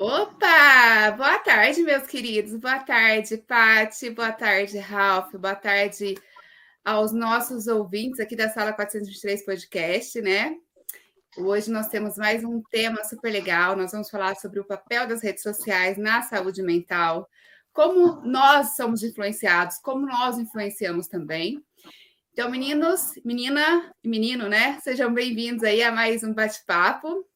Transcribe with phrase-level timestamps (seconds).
[0.00, 1.10] Opa!
[1.16, 2.54] Boa tarde, meus queridos.
[2.54, 4.08] Boa tarde, Pati.
[4.10, 5.32] Boa tarde, Ralph.
[5.32, 6.14] Boa tarde
[6.84, 10.56] aos nossos ouvintes aqui da Sala 423 Podcast, né?
[11.36, 13.74] Hoje nós temos mais um tema super legal.
[13.74, 17.28] Nós vamos falar sobre o papel das redes sociais na saúde mental,
[17.72, 21.60] como nós somos influenciados, como nós influenciamos também.
[22.32, 24.78] Então, meninos, menina e menino, né?
[24.78, 27.26] Sejam bem-vindos aí a mais um bate-papo.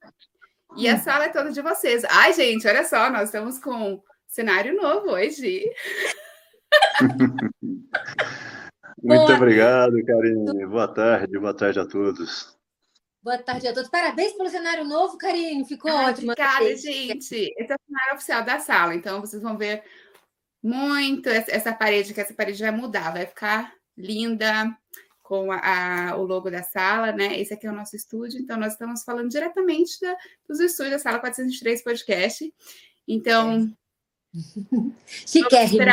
[0.76, 2.02] E a sala é toda de vocês.
[2.08, 5.64] Ai, gente, olha só, nós estamos com um cenário novo hoje.
[9.02, 9.34] Muito Boa.
[9.34, 10.66] obrigado, Karine.
[10.66, 12.56] Boa tarde, boa tarde a todos.
[13.22, 13.90] Boa tarde a todos.
[13.90, 15.64] Parabéns pelo cenário novo, Karine.
[15.64, 16.32] Ficou Ai, ótimo.
[16.32, 17.52] Obrigada, gente.
[17.56, 19.82] Esse é o cenário oficial da sala, então vocês vão ver
[20.62, 24.74] muito essa parede, que essa parede vai mudar, vai ficar linda
[25.32, 27.40] com a, a, o logo da sala, né?
[27.40, 30.14] Esse aqui é o nosso estúdio, então nós estamos falando diretamente da,
[30.46, 32.54] dos estúdios da sala 403 Podcast.
[33.08, 33.74] Então.
[35.06, 35.84] Chiquérrimo.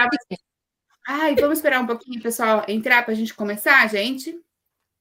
[1.07, 4.37] Ai, vamos esperar um pouquinho, pessoal, entrar para a gente começar, gente?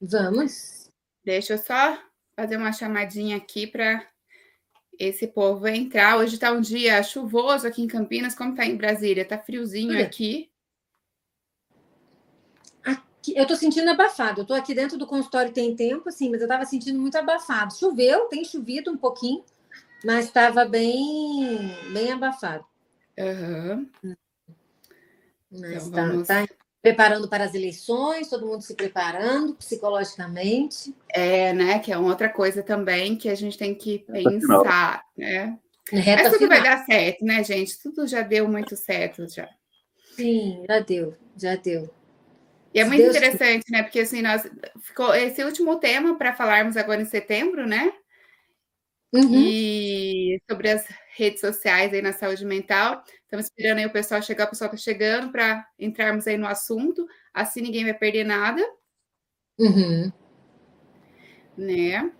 [0.01, 0.89] Vamos.
[1.25, 2.01] Deixa eu só
[2.37, 4.07] fazer uma chamadinha aqui para
[5.01, 6.17] esse povo entrar.
[6.17, 9.23] Hoje está um dia chuvoso aqui em Campinas, como está em Brasília?
[9.23, 10.05] Está friozinho Olha.
[10.05, 10.49] aqui.
[13.29, 13.35] Aqui.
[13.37, 14.41] Eu estou sentindo abafado.
[14.41, 17.77] Eu estou aqui dentro do consultório tem tempo, assim, mas eu estava sentindo muito abafado.
[17.77, 19.45] Choveu, tem chovido um pouquinho,
[20.05, 22.65] mas estava bem, bem abafado.
[23.19, 23.89] Uhum.
[25.51, 26.29] Mas então, tá, vamos...
[26.29, 26.47] tá
[26.81, 30.95] preparando para as eleições, todo mundo se preparando psicologicamente.
[31.11, 31.79] É, né?
[31.79, 35.59] Que é outra coisa também que a gente tem que pensar, né?
[35.91, 36.49] Reta Mas tudo final.
[36.49, 37.79] vai dar certo, né, gente?
[37.83, 39.49] Tudo já deu muito certo já.
[40.15, 41.89] Sim, já deu, já deu.
[42.75, 43.83] E é muito Deus interessante, né?
[43.83, 44.49] Porque assim, nós
[44.81, 47.93] ficou esse último tema para falarmos agora em setembro, né?
[49.13, 49.35] Uhum.
[49.35, 53.03] E sobre as redes sociais aí na saúde mental.
[53.23, 57.07] Estamos esperando aí o pessoal chegar, o pessoal está chegando para entrarmos aí no assunto.
[57.33, 58.63] Assim ninguém vai perder nada.
[59.59, 60.13] Uhum.
[61.57, 62.13] Né?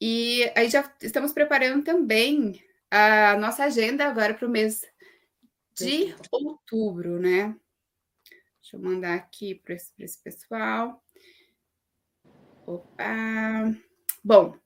[0.00, 4.82] E aí já estamos preparando também a nossa agenda agora para o mês
[5.74, 7.54] de outubro, né?
[8.66, 11.00] Deixa eu mandar aqui para esse, esse pessoal.
[12.66, 13.72] Opa!
[14.24, 14.58] Bom,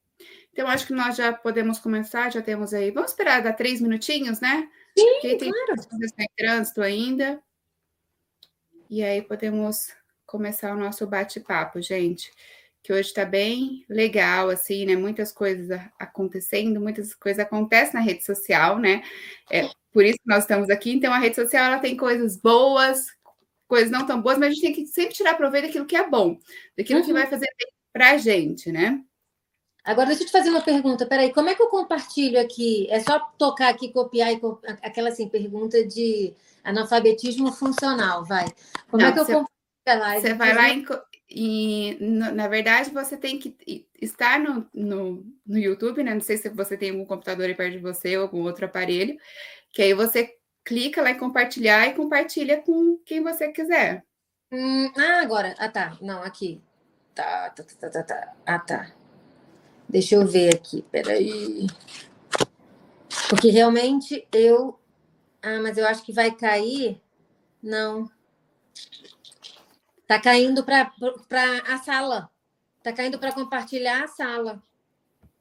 [0.50, 2.90] então, acho que nós já podemos começar, já temos aí.
[2.90, 4.70] Vamos esperar dar três minutinhos, né?
[4.98, 5.74] Sim, Porque tem claro.
[6.18, 7.42] em trânsito ainda.
[8.88, 9.92] E aí podemos
[10.24, 12.32] começar o nosso bate-papo, gente.
[12.82, 14.96] Que hoje está bem legal, assim, né?
[14.96, 19.02] Muitas coisas acontecendo, muitas coisas acontecem na rede social, né?
[19.52, 20.90] É por isso que nós estamos aqui.
[20.90, 23.08] Então, a rede social ela tem coisas boas,
[23.70, 26.10] coisas não tão boas, mas a gente tem que sempre tirar proveito daquilo que é
[26.10, 26.36] bom,
[26.76, 27.06] daquilo uhum.
[27.06, 29.00] que vai fazer bem para a gente, né?
[29.84, 31.06] Agora, deixa eu te fazer uma pergunta.
[31.06, 32.86] Peraí, como é que eu compartilho aqui?
[32.90, 38.46] É só tocar aqui, copiar e copiar, aquela assim, pergunta de analfabetismo funcional, vai.
[38.90, 39.50] Como é Não, é que eu compartilho
[39.86, 40.20] lá?
[40.20, 40.84] Você vai lá em,
[41.32, 43.56] e, na verdade, você tem que
[44.02, 46.12] estar no, no, no YouTube, né?
[46.12, 49.16] Não sei se você tem algum computador aí perto de você ou algum outro aparelho,
[49.72, 54.04] que aí você clica lá em compartilhar e compartilha com quem você quiser.
[54.52, 55.54] Hum, ah, agora.
[55.58, 55.96] Ah, tá.
[56.00, 56.60] Não, aqui.
[57.14, 58.32] Tá, tá, tá, tá, tá.
[58.46, 58.92] Ah, tá.
[59.88, 61.66] Deixa eu ver aqui, peraí.
[63.28, 64.78] Porque realmente eu.
[65.42, 67.00] Ah, mas eu acho que vai cair.
[67.62, 68.10] Não.
[70.06, 70.92] Tá caindo para
[71.68, 72.30] a sala.
[72.82, 74.62] Tá caindo para compartilhar a sala.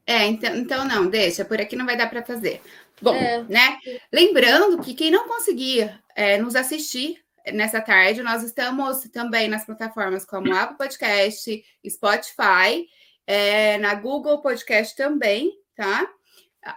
[0.06, 2.62] É, então, então não, deixa, por aqui não vai dar para fazer.
[3.02, 3.44] Bom, é.
[3.44, 3.80] né?
[4.12, 7.24] Lembrando que quem não conseguir é, nos assistir
[7.54, 12.88] nessa tarde, nós estamos também nas plataformas como Apple Podcast, Spotify
[13.26, 16.08] é, na Google Podcast também, tá?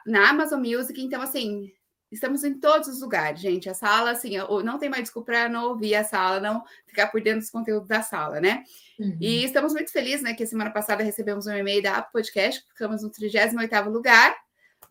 [0.07, 1.73] Na Amazon Music, então, assim,
[2.11, 3.69] estamos em todos os lugares, gente.
[3.69, 7.21] A sala, assim, não tem mais desculpa para não ouvir a sala, não ficar por
[7.21, 8.63] dentro dos conteúdos da sala, né?
[8.99, 9.17] Uhum.
[9.21, 13.03] E estamos muito felizes, né, que semana passada recebemos um e-mail da Apple Podcast, ficamos
[13.03, 14.37] no 38º lugar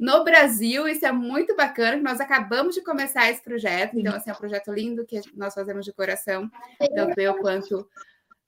[0.02, 4.34] no Brasil, isso é muito bacana, nós acabamos de começar esse projeto, então, assim, é
[4.34, 6.50] um projeto lindo que nós fazemos de coração,
[6.96, 7.88] tanto eu quanto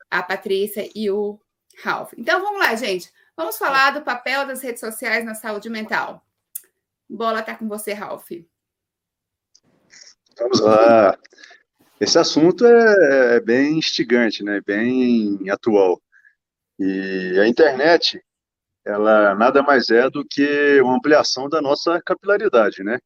[0.10, 1.40] a Patrícia e o
[1.84, 2.14] Ralph.
[2.18, 3.14] Então vamos lá, gente.
[3.38, 6.26] Vamos falar do papel das redes sociais na saúde mental.
[7.08, 8.32] Bola está com você, Ralph.
[10.36, 11.16] Vamos lá.
[12.00, 14.60] Esse assunto é, é bem instigante, né?
[14.66, 16.02] Bem atual.
[16.80, 18.20] E a internet,
[18.86, 23.00] ela nada mais é do que uma ampliação da nossa capilaridade, né?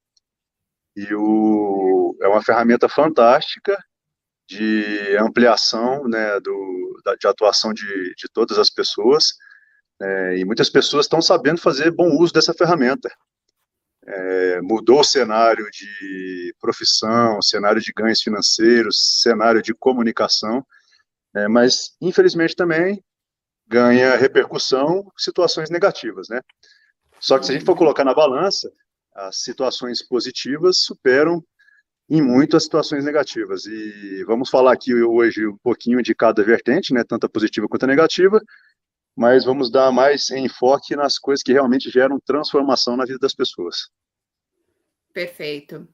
[0.95, 3.77] E o, é uma ferramenta fantástica
[4.49, 9.33] de ampliação né, do, da, de atuação de, de todas as pessoas,
[10.01, 13.09] é, e muitas pessoas estão sabendo fazer bom uso dessa ferramenta.
[14.07, 20.65] é, mudou o cenário de profissão, cenário de ganhos financeiros, cenário de comunicação,
[21.35, 23.03] é, mas infelizmente também
[23.67, 26.41] ganha repercussão situações negativas, né?
[27.19, 28.71] Só que se a gente for colocar na balança,
[29.13, 31.43] as situações positivas superam
[32.09, 33.65] em muito as situações negativas.
[33.65, 37.83] E vamos falar aqui hoje um pouquinho de cada vertente, né, tanto a positiva quanto
[37.83, 38.39] a negativa,
[39.15, 43.89] mas vamos dar mais enfoque nas coisas que realmente geram transformação na vida das pessoas.
[45.11, 45.87] Perfeito.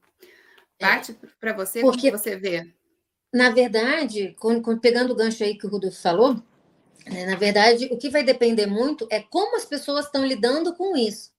[0.78, 2.72] Parte é, para você, Porque, como você vê?
[3.32, 4.36] Na verdade,
[4.80, 6.40] pegando o gancho aí que o Rudolf falou,
[7.06, 11.32] na verdade, o que vai depender muito é como as pessoas estão lidando com isso.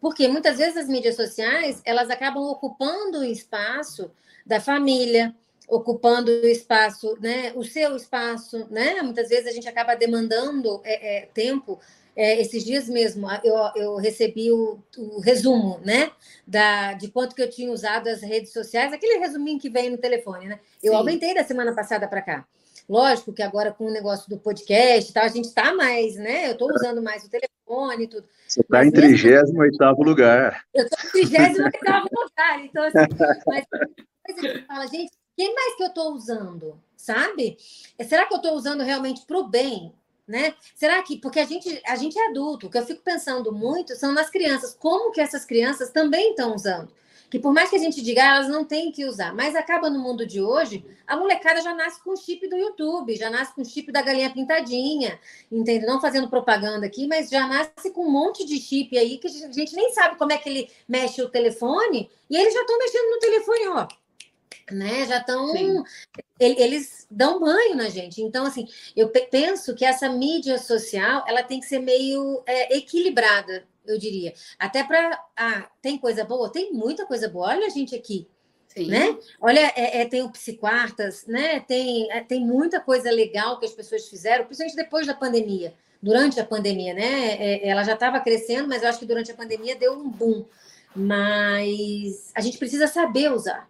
[0.00, 4.10] Porque muitas vezes as mídias sociais, elas acabam ocupando o espaço
[4.46, 5.34] da família,
[5.68, 9.00] ocupando o espaço, né, o seu espaço, né?
[9.02, 11.78] Muitas vezes a gente acaba demandando é, é, tempo.
[12.16, 16.10] É, esses dias mesmo, eu, eu recebi o, o, resumo, né,
[16.44, 19.96] da, de quanto que eu tinha usado as redes sociais, aquele resuminho que vem no
[19.96, 20.58] telefone, né?
[20.82, 20.98] Eu Sim.
[20.98, 22.46] aumentei da semana passada para cá.
[22.90, 26.48] Lógico que agora com o negócio do podcast, tal, a gente está mais, né?
[26.48, 28.26] Eu estou usando mais o telefone e tudo.
[28.48, 30.64] Você está em 38 lugar.
[30.74, 32.64] Eu estou em 38 lugar.
[32.64, 32.98] Então, assim,
[33.46, 36.82] mas a gente fala, gente, quem mais que eu estou usando?
[36.96, 37.56] Sabe?
[37.96, 39.94] É, será que eu estou usando realmente para o bem?
[40.26, 40.54] Né?
[40.74, 43.94] Será que porque a gente a gente é adulto, o que eu fico pensando muito
[43.94, 46.90] são nas crianças, como que essas crianças também estão usando?
[47.30, 49.88] Que por mais que a gente diga, ah, elas não têm que usar, mas acaba
[49.88, 53.54] no mundo de hoje, a molecada já nasce com o chip do YouTube, já nasce
[53.54, 55.18] com o chip da galinha pintadinha,
[55.50, 55.86] entende?
[55.86, 59.52] Não fazendo propaganda aqui, mas já nasce com um monte de chip aí que a
[59.52, 63.10] gente nem sabe como é que ele mexe o telefone, e eles já estão mexendo
[63.10, 63.88] no telefone, ó.
[64.72, 65.04] Né?
[65.06, 65.52] Já estão.
[66.38, 68.22] Eles dão banho na gente.
[68.22, 73.64] Então, assim, eu penso que essa mídia social ela tem que ser meio é, equilibrada
[73.92, 74.32] eu diria.
[74.58, 75.22] Até para.
[75.36, 76.50] Ah, tem coisa boa?
[76.50, 77.48] Tem muita coisa boa.
[77.48, 78.28] Olha a gente aqui.
[78.68, 78.86] Sim.
[78.86, 79.18] Né?
[79.40, 81.58] Olha, é, é, tem o Psiquartas, né?
[81.58, 86.38] tem, é, tem muita coisa legal que as pessoas fizeram, principalmente depois da pandemia, durante
[86.38, 87.34] a pandemia, né?
[87.34, 90.44] É, ela já estava crescendo, mas eu acho que durante a pandemia deu um boom.
[90.94, 93.68] Mas a gente precisa saber usar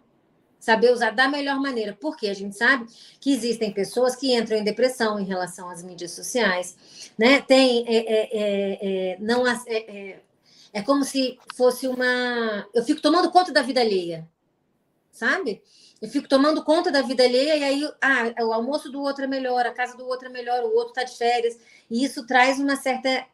[0.61, 2.85] saber usar da melhor maneira, porque a gente sabe
[3.19, 7.41] que existem pessoas que entram em depressão em relação às mídias sociais, né?
[7.41, 10.19] Tem, é, é, é, é não é, é,
[10.71, 14.29] é, como se fosse uma, eu fico tomando conta da vida alheia,
[15.11, 15.63] sabe?
[15.99, 19.27] Eu fico tomando conta da vida alheia e aí, ah, o almoço do outro é
[19.27, 21.57] melhor, a casa do outro é melhor, o outro está de férias
[21.89, 23.25] e isso traz uma certa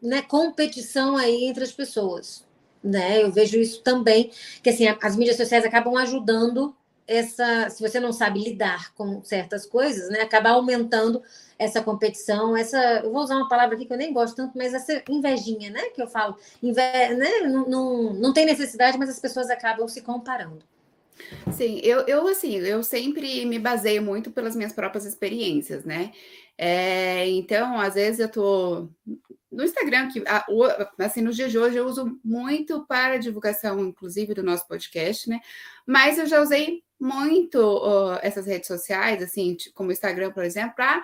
[0.00, 2.42] né, competição aí entre as pessoas
[2.82, 3.22] né?
[3.22, 4.30] Eu vejo isso também,
[4.62, 6.74] que assim, as mídias sociais acabam ajudando
[7.06, 10.20] essa, se você não sabe lidar com certas coisas, né?
[10.20, 11.22] Acaba aumentando
[11.58, 14.74] essa competição, essa, eu vou usar uma palavra aqui que eu nem gosto tanto, mas
[14.74, 15.82] essa invejinha, né?
[15.90, 16.80] Que eu falo, inve,
[17.14, 17.40] né?
[17.44, 20.64] Não, não, não tem necessidade, mas as pessoas acabam se comparando.
[21.52, 26.12] Sim, eu, eu assim, eu sempre me baseio muito pelas minhas próprias experiências, né?
[26.56, 28.88] É, então, às vezes eu tô
[29.50, 30.22] no Instagram, que
[30.98, 35.40] assim, nos dias de hoje eu uso muito para divulgação, inclusive, do nosso podcast, né?
[35.86, 40.74] Mas eu já usei muito uh, essas redes sociais, assim, como o Instagram, por exemplo,
[40.76, 41.02] para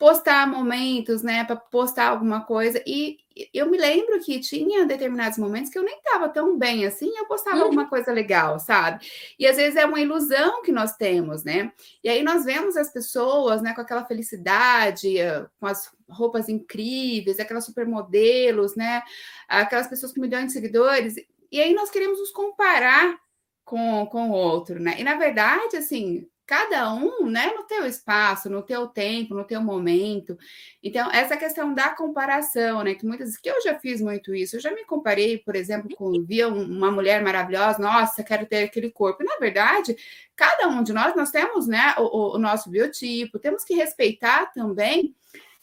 [0.00, 2.82] postar momentos, né, para postar alguma coisa.
[2.86, 3.18] E
[3.52, 7.26] eu me lembro que tinha determinados momentos que eu nem estava tão bem assim, eu
[7.26, 7.64] postava uhum.
[7.64, 9.06] alguma coisa legal, sabe?
[9.38, 11.70] E às vezes é uma ilusão que nós temos, né?
[12.02, 17.38] E aí nós vemos as pessoas, né, com aquela felicidade, ah, com as roupas incríveis,
[17.38, 19.02] aquelas supermodelos, né?
[19.46, 21.14] Aquelas pessoas com milhões de seguidores.
[21.52, 23.18] E aí nós queremos nos comparar
[23.66, 24.96] com, com o outro, né?
[24.98, 29.62] E na verdade, assim, cada um, né, no teu espaço, no teu tempo, no teu
[29.62, 30.36] momento.
[30.82, 34.56] Então, essa questão da comparação, né, que muitas vezes, que eu já fiz muito isso,
[34.56, 38.90] eu já me comparei, por exemplo, com, via uma mulher maravilhosa, nossa, quero ter aquele
[38.90, 39.22] corpo.
[39.22, 39.96] Na verdade,
[40.34, 45.14] cada um de nós, nós temos, né, o, o nosso biotipo, temos que respeitar também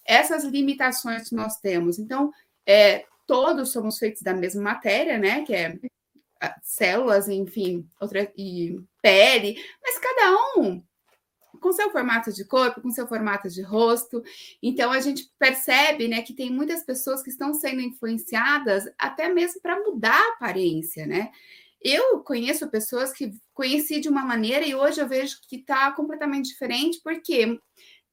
[0.06, 2.00] essas limitações que nós temos.
[2.00, 2.32] Então,
[2.66, 5.78] é, todos somos feitos da mesma matéria, né, que é
[6.62, 10.84] células, enfim, outra, e pele, mas cada um
[11.62, 14.22] com seu formato de corpo, com seu formato de rosto.
[14.62, 19.62] Então a gente percebe, né, que tem muitas pessoas que estão sendo influenciadas até mesmo
[19.62, 21.32] para mudar a aparência, né?
[21.82, 26.50] Eu conheço pessoas que conheci de uma maneira e hoje eu vejo que está completamente
[26.50, 27.58] diferente, porque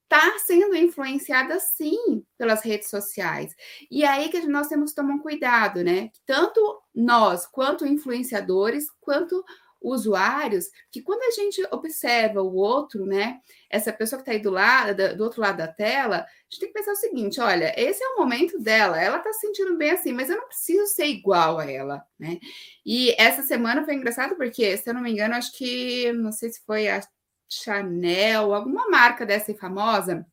[0.05, 3.53] está sendo influenciada sim pelas redes sociais.
[3.91, 6.11] E aí que nós temos que tomar um cuidado, né?
[6.25, 6.61] Tanto
[6.95, 9.45] nós, quanto influenciadores, quanto
[9.85, 14.51] usuários que quando a gente observa o outro, né, essa pessoa que está aí do
[14.51, 18.03] lado, do outro lado da tela, a gente tem que pensar o seguinte: olha, esse
[18.03, 21.07] é o momento dela, ela está se sentindo bem assim, mas eu não preciso ser
[21.07, 22.39] igual a ela, né?
[22.85, 26.51] E essa semana foi engraçado porque, se eu não me engano, acho que não sei
[26.51, 27.01] se foi a
[27.49, 30.27] Chanel, alguma marca dessa famosa,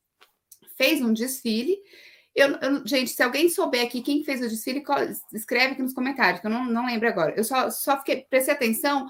[0.77, 1.77] fez um desfile.
[2.33, 4.83] Eu, eu, gente, se alguém souber aqui quem fez o desfile,
[5.33, 7.33] escreve aqui nos comentários, que eu não, não lembro agora.
[7.35, 9.05] Eu só, só fiquei, prestei atenção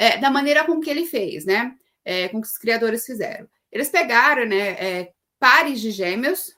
[0.00, 1.76] é, da maneira com que ele fez, né?
[2.02, 3.46] É, com que os criadores fizeram.
[3.70, 6.56] Eles pegaram, né, é, pares de gêmeos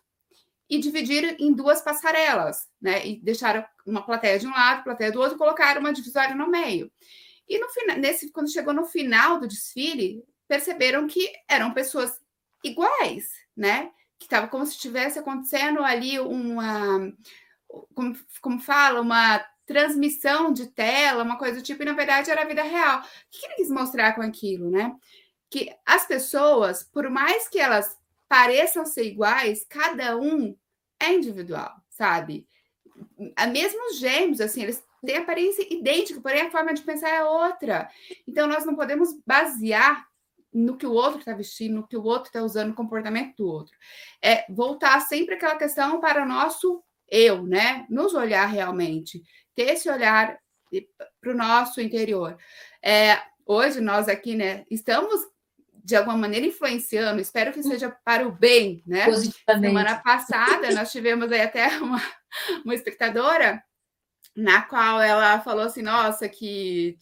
[0.70, 3.04] e dividiram em duas passarelas, né?
[3.04, 6.48] E deixaram uma plateia de um lado, plateia do outro, e colocaram uma divisória no
[6.48, 6.88] meio.
[7.48, 12.20] E no final, nesse, quando chegou no final do desfile, perceberam que eram pessoas
[12.62, 13.90] iguais, né?
[14.20, 17.12] Que estava como se estivesse acontecendo ali uma,
[17.92, 22.42] como, como fala, uma transmissão de tela, uma coisa do tipo, e na verdade era
[22.42, 23.00] a vida real.
[23.00, 24.94] O que ele quis mostrar com aquilo, né?
[25.50, 27.96] Que as pessoas, por mais que elas
[28.28, 30.56] pareçam ser iguais, cada um
[30.98, 32.46] é individual, sabe?
[33.52, 37.90] Mesmo os gêmeos, assim, eles têm aparência idêntica, porém a forma de pensar é outra.
[38.26, 40.06] Então, nós não podemos basear
[40.52, 43.46] no que o outro está vestindo, no que o outro está usando, no comportamento do
[43.46, 43.74] outro.
[44.22, 47.86] É voltar sempre aquela questão para o nosso eu, né?
[47.90, 49.22] Nos olhar realmente,
[49.54, 50.38] ter esse olhar
[51.20, 52.36] para o nosso interior.
[52.82, 55.20] É, hoje nós aqui, né, estamos
[55.84, 59.04] de alguma maneira influenciando, espero que seja para o bem, né?
[59.68, 62.00] Semana passada nós tivemos aí até uma,
[62.64, 63.62] uma espectadora
[64.34, 66.96] na qual ela falou assim, nossa, que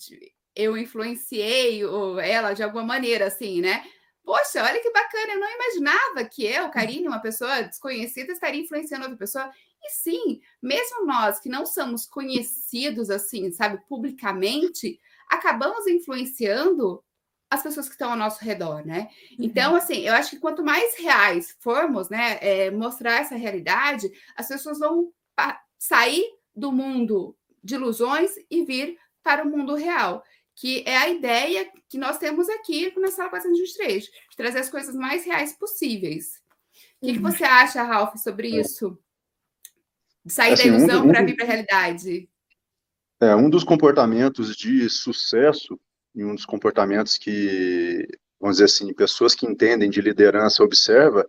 [0.57, 1.83] eu influenciei
[2.23, 3.85] ela de alguma maneira, assim, né?
[4.25, 9.04] Poxa, olha que bacana, eu não imaginava que eu, Karine, uma pessoa desconhecida, estaria influenciando
[9.04, 9.50] outra pessoa.
[9.83, 17.03] E sim, mesmo nós que não somos conhecidos assim, sabe, publicamente, acabamos influenciando
[17.51, 19.09] as pessoas que estão ao nosso redor, né?
[19.33, 19.45] Uhum.
[19.47, 24.47] Então, assim, eu acho que quanto mais reais formos, né, é, mostrar essa realidade, as
[24.47, 25.13] pessoas vão
[25.79, 30.23] sair do mundo de ilusões e vir para o mundo real
[30.61, 34.95] que é a ideia que nós temos aqui na Sala 423, de trazer as coisas
[34.95, 36.43] mais reais possíveis.
[37.01, 37.31] O que, que uhum.
[37.31, 38.61] você acha, Ralph, sobre é.
[38.61, 38.99] isso?
[40.25, 42.29] De sair assim, da ilusão um, para vir para a realidade?
[43.21, 45.79] É, um dos comportamentos de sucesso,
[46.15, 48.07] e um dos comportamentos que,
[48.41, 51.27] vamos dizer assim, pessoas que entendem de liderança observa,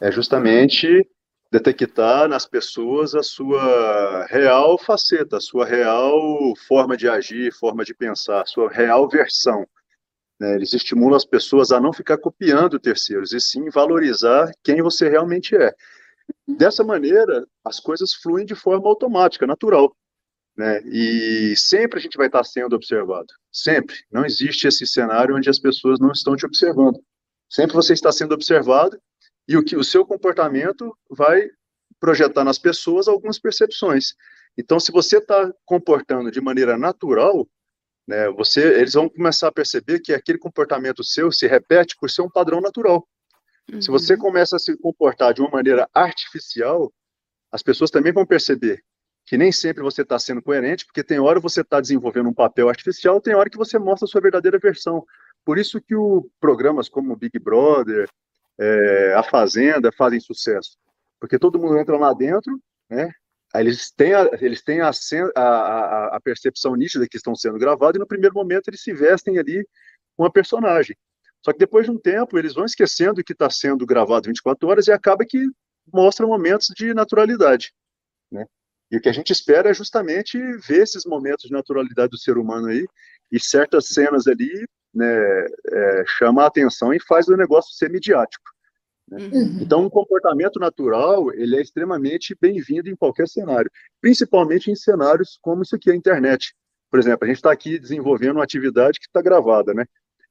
[0.00, 1.08] é justamente
[1.52, 7.92] detectar nas pessoas a sua real faceta, a sua real forma de agir, forma de
[7.92, 9.66] pensar, a sua real versão.
[10.38, 10.54] Né?
[10.54, 15.56] Eles estimulam as pessoas a não ficar copiando terceiros, e sim valorizar quem você realmente
[15.56, 15.74] é.
[16.46, 19.94] Dessa maneira, as coisas fluem de forma automática, natural.
[20.56, 20.82] Né?
[20.84, 23.28] E sempre a gente vai estar sendo observado.
[23.52, 23.96] Sempre.
[24.10, 27.00] Não existe esse cenário onde as pessoas não estão te observando.
[27.48, 29.00] Sempre você está sendo observado
[29.48, 31.48] e o que o seu comportamento vai
[31.98, 34.14] projetar nas pessoas algumas percepções.
[34.56, 37.48] Então, se você está comportando de maneira natural,
[38.06, 42.22] né, você, eles vão começar a perceber que aquele comportamento seu se repete por ser
[42.22, 43.06] um padrão natural.
[43.72, 43.82] Uhum.
[43.82, 46.92] Se você começa a se comportar de uma maneira artificial,
[47.52, 48.82] as pessoas também vão perceber
[49.26, 52.68] que nem sempre você está sendo coerente, porque tem hora você está desenvolvendo um papel
[52.68, 55.04] artificial, tem hora que você mostra a sua verdadeira versão.
[55.44, 58.08] Por isso que o programas como Big Brother,
[58.58, 60.76] é, a Fazenda fazem sucesso.
[61.20, 63.12] Porque todo mundo entra lá dentro, né?
[63.52, 64.90] Aí eles têm, a, eles têm a,
[65.36, 69.38] a, a, percepção nítida que estão sendo gravados, e no primeiro momento eles se vestem
[69.38, 69.66] ali
[70.16, 70.96] com a personagem.
[71.44, 74.86] Só que depois de um tempo, eles vão esquecendo que está sendo gravado 24 horas
[74.86, 75.46] e acaba que
[75.92, 77.72] mostra momentos de naturalidade.
[78.30, 78.44] Né?
[78.90, 82.36] E o que a gente espera é justamente ver esses momentos de naturalidade do ser
[82.36, 82.86] humano aí,
[83.32, 88.44] e certas cenas ali né, é, chama a atenção e faz o negócio ser midiático.
[89.08, 89.18] Né?
[89.32, 89.58] Uhum.
[89.60, 93.70] Então, um comportamento natural ele é extremamente bem-vindo em qualquer cenário,
[94.00, 96.54] principalmente em cenários como isso aqui, a internet.
[96.90, 99.84] Por exemplo, a gente está aqui desenvolvendo uma atividade que está gravada, né?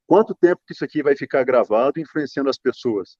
[0.09, 3.15] Quanto tempo que isso aqui vai ficar gravado, influenciando as pessoas,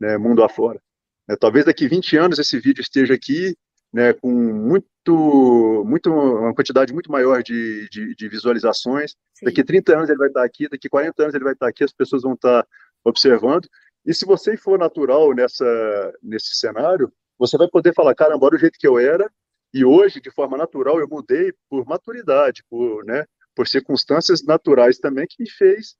[0.00, 0.82] né, mundo afora?
[1.30, 3.56] É, talvez daqui 20 anos esse vídeo esteja aqui
[3.92, 9.12] né, com muito, muito, uma quantidade muito maior de, de, de visualizações.
[9.32, 9.46] Sim.
[9.46, 11.92] Daqui 30 anos ele vai estar aqui, daqui 40 anos ele vai estar aqui, as
[11.92, 12.66] pessoas vão estar
[13.04, 13.68] observando.
[14.04, 18.58] E se você for natural nessa, nesse cenário, você vai poder falar, cara, embora o
[18.58, 19.30] jeito que eu era,
[19.72, 23.24] e hoje, de forma natural, eu mudei por maturidade, por, né,
[23.54, 25.94] por circunstâncias naturais também que me fez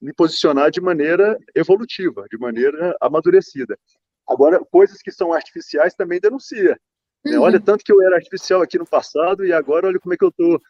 [0.00, 3.78] me posicionar de maneira evolutiva, de maneira amadurecida.
[4.26, 6.78] Agora, coisas que são artificiais também denuncia.
[7.24, 7.38] Né?
[7.38, 10.24] Olha, tanto que eu era artificial aqui no passado e agora olha como é que
[10.24, 10.60] eu estou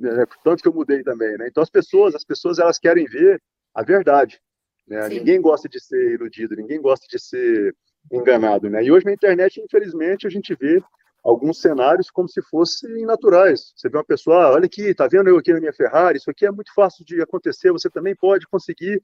[0.00, 0.24] né?
[0.42, 1.46] tanto que eu mudei também, né?
[1.46, 3.40] Então as pessoas, as pessoas elas querem ver
[3.74, 4.40] a verdade,
[4.88, 5.06] né?
[5.08, 7.76] Ninguém gosta de ser iludido, ninguém gosta de ser
[8.10, 8.82] enganado, né?
[8.82, 10.82] E hoje na internet, infelizmente, a gente vê
[11.22, 13.72] alguns cenários como se fossem naturais.
[13.76, 16.18] Você vê uma pessoa, ah, olha aqui, tá vendo eu aqui na minha Ferrari?
[16.18, 19.02] Isso aqui é muito fácil de acontecer, você também pode conseguir,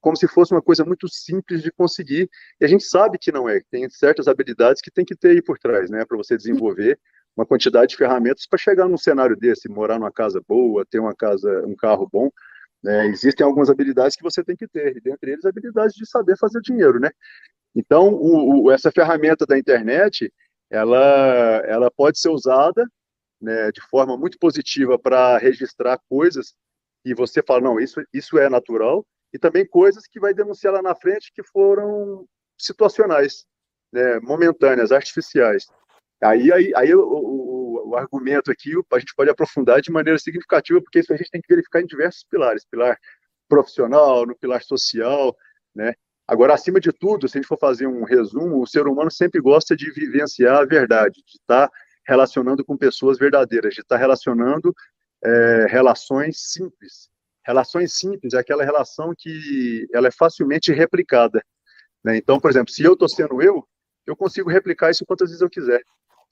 [0.00, 2.28] como se fosse uma coisa muito simples de conseguir.
[2.60, 5.42] E a gente sabe que não é, tem certas habilidades que tem que ter aí
[5.42, 6.98] por trás, né, para você desenvolver
[7.36, 11.14] uma quantidade de ferramentas para chegar num cenário desse, morar numa casa boa, ter uma
[11.14, 12.30] casa, um carro bom.
[12.82, 13.06] Né?
[13.08, 16.60] Existem algumas habilidades que você tem que ter, e dentre eles habilidades de saber fazer
[16.60, 17.10] dinheiro, né?
[17.74, 20.32] Então, o, o, essa ferramenta da internet,
[20.70, 22.84] ela, ela pode ser usada
[23.40, 26.54] né, de forma muito positiva para registrar coisas
[27.04, 30.82] e você fala, não, isso, isso é natural, e também coisas que vai denunciar lá
[30.82, 32.26] na frente que foram
[32.58, 33.46] situacionais,
[33.92, 35.66] né, momentâneas, artificiais.
[36.22, 40.80] Aí, aí, aí o, o, o, argumento aqui a gente pode aprofundar de maneira significativa,
[40.82, 42.98] porque isso a gente tem que verificar em diversos pilares, pilar
[43.48, 45.36] profissional, no pilar social,
[45.74, 45.94] né?
[46.28, 49.40] Agora, acima de tudo, se a gente for fazer um resumo, o ser humano sempre
[49.40, 51.70] gosta de vivenciar a verdade, de estar
[52.06, 54.74] relacionando com pessoas verdadeiras, de estar relacionando
[55.24, 57.08] é, relações simples.
[57.42, 61.42] Relações simples é aquela relação que ela é facilmente replicada.
[62.04, 62.18] Né?
[62.18, 63.66] Então, por exemplo, se eu estou sendo eu,
[64.06, 65.82] eu consigo replicar isso quantas vezes eu quiser.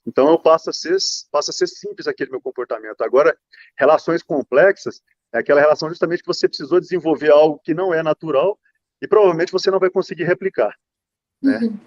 [0.05, 0.95] Então, eu passo a ser,
[1.31, 3.01] passo a ser simples aquele meu comportamento.
[3.01, 3.35] Agora,
[3.75, 5.01] relações complexas
[5.33, 8.59] é aquela relação justamente que você precisou desenvolver algo que não é natural
[9.01, 10.75] e provavelmente você não vai conseguir replicar.
[11.41, 11.59] Né?
[11.59, 11.79] Uhum.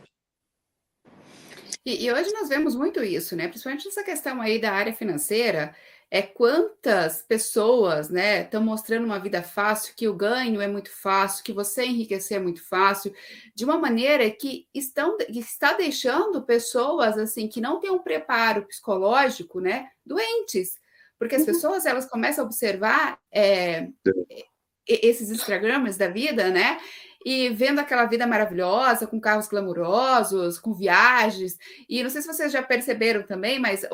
[1.84, 3.48] E, e, hoje nós vemos muito isso, né?
[3.48, 5.74] Principalmente essa questão aí da área financeira,
[6.10, 11.44] é quantas pessoas, né, estão mostrando uma vida fácil, que o ganho é muito fácil,
[11.44, 13.14] que você enriquecer é muito fácil,
[13.54, 18.66] de uma maneira que estão que está deixando pessoas assim que não têm um preparo
[18.66, 20.76] psicológico, né, doentes,
[21.16, 21.46] porque as uhum.
[21.46, 23.88] pessoas elas começam a observar é,
[25.02, 26.78] esses Instagrams da vida, né?
[27.24, 31.58] E vendo aquela vida maravilhosa, com carros glamurosos, com viagens.
[31.88, 33.84] E não sei se vocês já perceberam também, mas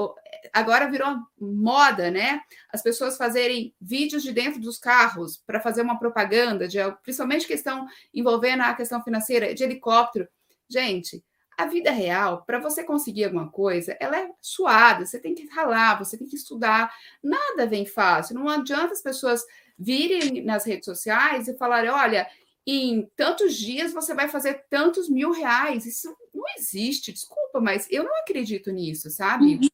[0.52, 2.40] agora virou moda, né?
[2.72, 7.86] As pessoas fazerem vídeos de dentro dos carros para fazer uma propaganda, de, principalmente questão
[8.14, 10.28] envolvendo a questão financeira, de helicóptero.
[10.68, 11.24] Gente,
[11.56, 15.98] a vida real, para você conseguir alguma coisa, ela é suada, você tem que ralar,
[15.98, 16.92] você tem que estudar,
[17.22, 18.34] nada vem fácil.
[18.34, 19.42] Não adianta as pessoas
[19.78, 22.26] virem nas redes sociais e falarem: olha,
[22.66, 25.86] em tantos dias você vai fazer tantos mil reais.
[25.86, 29.56] Isso não existe, desculpa, mas eu não acredito nisso, sabe?
[29.56, 29.68] Uhum.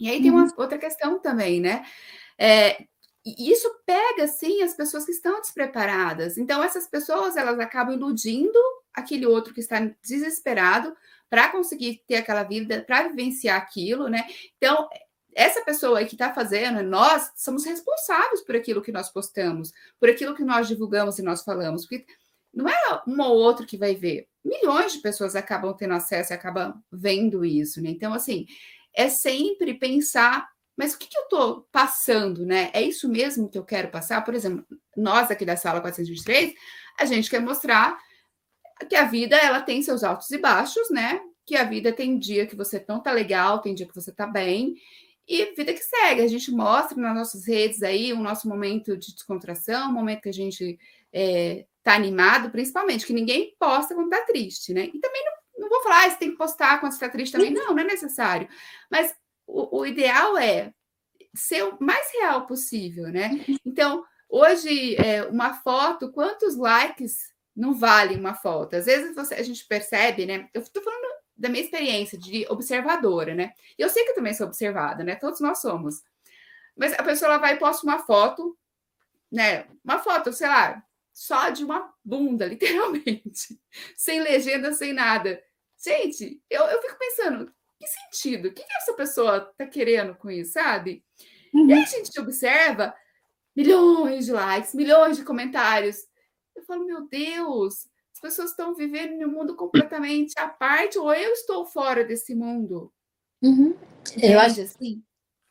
[0.00, 0.50] E aí tem uma uhum.
[0.56, 1.84] outra questão também, né?
[2.38, 2.84] É,
[3.24, 6.36] isso pega, sim, as pessoas que estão despreparadas.
[6.36, 8.58] Então, essas pessoas, elas acabam iludindo
[8.92, 10.96] aquele outro que está desesperado
[11.30, 14.26] para conseguir ter aquela vida, para vivenciar aquilo, né?
[14.56, 14.88] Então,
[15.34, 20.34] essa pessoa que está fazendo, nós somos responsáveis por aquilo que nós postamos, por aquilo
[20.34, 22.04] que nós divulgamos e nós falamos, porque
[22.52, 24.28] não é um ou outro que vai ver.
[24.44, 27.90] Milhões de pessoas acabam tendo acesso e acabam vendo isso, né?
[27.90, 28.46] Então, assim,
[28.94, 32.70] é sempre pensar, mas o que, que eu estou passando, né?
[32.74, 34.22] É isso mesmo que eu quero passar?
[34.22, 34.66] Por exemplo,
[34.96, 36.54] nós aqui da sala 423,
[36.98, 37.96] a gente quer mostrar
[38.88, 41.20] que a vida ela tem seus altos e baixos, né?
[41.46, 44.26] Que a vida tem dia que você não tá legal, tem dia que você tá
[44.26, 44.74] bem,
[45.26, 49.14] e vida que segue, a gente mostra nas nossas redes aí o nosso momento de
[49.14, 50.78] descontração, o momento que a gente
[51.12, 54.90] é, tá animado, principalmente, que ninguém posta quando tá triste, né?
[54.92, 57.32] E também não, não vou falar, ah, você tem que postar quando você tá triste
[57.32, 58.48] também, não, não é necessário.
[58.90, 59.14] Mas
[59.46, 60.72] o, o ideal é
[61.34, 63.30] ser o mais real possível, né?
[63.64, 68.76] Então, hoje, é, uma foto, quantos likes não vale uma foto?
[68.76, 70.48] Às vezes você, a gente percebe, né?
[70.52, 73.52] Eu tô falando da minha experiência de observadora, né?
[73.78, 75.16] E eu sei que eu também sou observada, né?
[75.16, 76.02] Todos nós somos.
[76.76, 78.56] Mas a pessoa ela vai e posta uma foto,
[79.30, 79.66] né?
[79.84, 83.60] Uma foto, sei lá, só de uma bunda, literalmente.
[83.96, 85.42] sem legenda, sem nada.
[85.82, 88.48] Gente, eu, eu fico pensando, que sentido?
[88.48, 91.04] O que, que essa pessoa tá querendo com isso, sabe?
[91.52, 91.68] Uhum.
[91.68, 92.94] E aí a gente observa
[93.54, 96.06] milhões de likes, milhões de comentários.
[96.54, 97.88] Eu falo, meu Deus,
[98.22, 102.90] pessoas estão vivendo em um mundo completamente à parte, ou eu estou fora desse mundo.
[103.42, 103.74] Uhum.
[104.22, 105.02] Eu acho assim.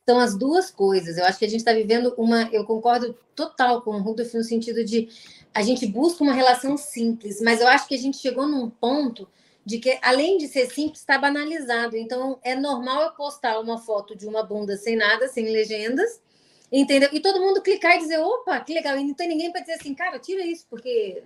[0.09, 1.17] São as duas coisas.
[1.17, 2.49] Eu acho que a gente está vivendo uma.
[2.51, 5.09] Eu concordo total com o Rudolf no sentido de
[5.53, 9.27] a gente busca uma relação simples, mas eu acho que a gente chegou num ponto
[9.63, 11.95] de que, além de ser simples, está banalizado.
[11.95, 16.19] Então, é normal eu postar uma foto de uma bunda sem nada, sem legendas,
[16.71, 17.09] Entendeu?
[17.11, 18.97] E todo mundo clicar e dizer, opa, que legal.
[18.97, 21.21] E não tem ninguém para dizer assim, cara, tira isso, porque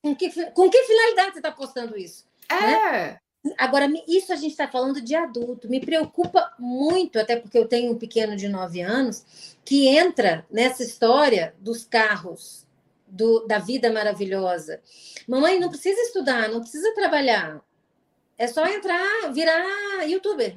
[0.00, 2.24] com que, com que finalidade você está postando isso?
[2.48, 2.54] É.
[2.54, 3.20] Né?
[3.58, 5.68] Agora, isso a gente está falando de adulto.
[5.68, 10.82] Me preocupa muito, até porque eu tenho um pequeno de 9 anos, que entra nessa
[10.82, 12.64] história dos carros,
[13.06, 14.80] do, da vida maravilhosa.
[15.26, 17.60] Mamãe, não precisa estudar, não precisa trabalhar.
[18.38, 20.56] É só entrar, virar youtuber.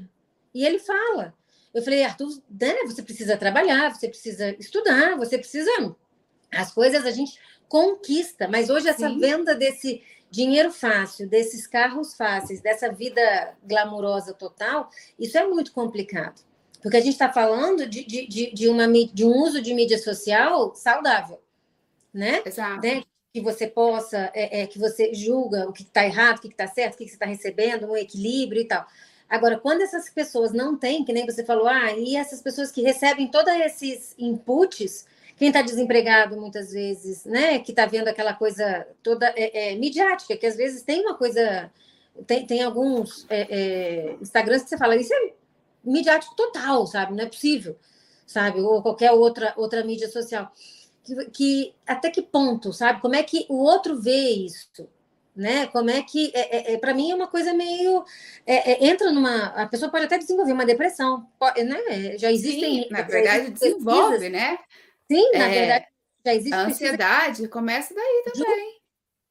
[0.54, 1.34] E ele fala.
[1.74, 5.72] Eu falei, Arthur, né, você precisa trabalhar, você precisa estudar, você precisa.
[6.52, 9.20] As coisas a gente conquista, mas hoje essa Sim.
[9.20, 10.02] venda desse
[10.32, 16.42] dinheiro fácil, desses carros fáceis, dessa vida glamurosa total, isso é muito complicado.
[16.82, 20.74] Porque a gente está falando de, de, de, uma, de um uso de mídia social
[20.76, 21.42] saudável,
[22.14, 22.42] né?
[22.46, 22.82] Exato.
[22.82, 23.04] Né?
[23.34, 26.68] Que você possa, é, é que você julga o que está errado, o que está
[26.68, 28.88] certo, o que, que você está recebendo, um equilíbrio e tal.
[29.30, 32.82] Agora, quando essas pessoas não têm, que nem você falou, ah, e essas pessoas que
[32.82, 35.06] recebem todos esses inputs,
[35.38, 40.36] quem está desempregado muitas vezes, né, que está vendo aquela coisa toda é, é, midiática,
[40.36, 41.72] que às vezes tem uma coisa,
[42.26, 45.32] tem, tem alguns é, é, Instagrams que você fala, isso é
[45.84, 47.14] midiático total, sabe?
[47.16, 47.78] Não é possível,
[48.26, 48.60] sabe?
[48.60, 50.52] Ou qualquer outra, outra mídia social.
[51.04, 53.00] Que, que até que ponto, sabe?
[53.00, 54.88] Como é que o outro vê isso?
[55.40, 55.68] Né?
[55.68, 58.04] Como é que é, é, é para mim é uma coisa meio
[58.46, 62.18] é, entra numa a pessoa pode até desenvolver uma depressão, pode, né?
[62.18, 64.60] Já existem Sim, na verdade desenvolve, né?
[65.10, 65.86] Sim, na é, verdade,
[66.26, 66.54] já existe.
[66.54, 67.50] A ansiedade pesquisa...
[67.50, 68.80] começa daí também.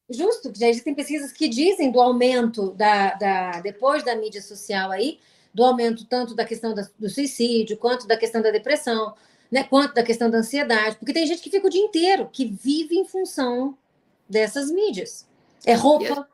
[0.08, 5.18] Justo, já existem pesquisas que dizem do aumento da, da depois da mídia social aí,
[5.52, 9.14] do aumento tanto da questão da, do suicídio, quanto da questão da depressão,
[9.52, 12.46] né, quanto da questão da ansiedade, porque tem gente que fica o dia inteiro, que
[12.46, 13.76] vive em função
[14.26, 15.27] dessas mídias.
[15.66, 16.28] É roupa,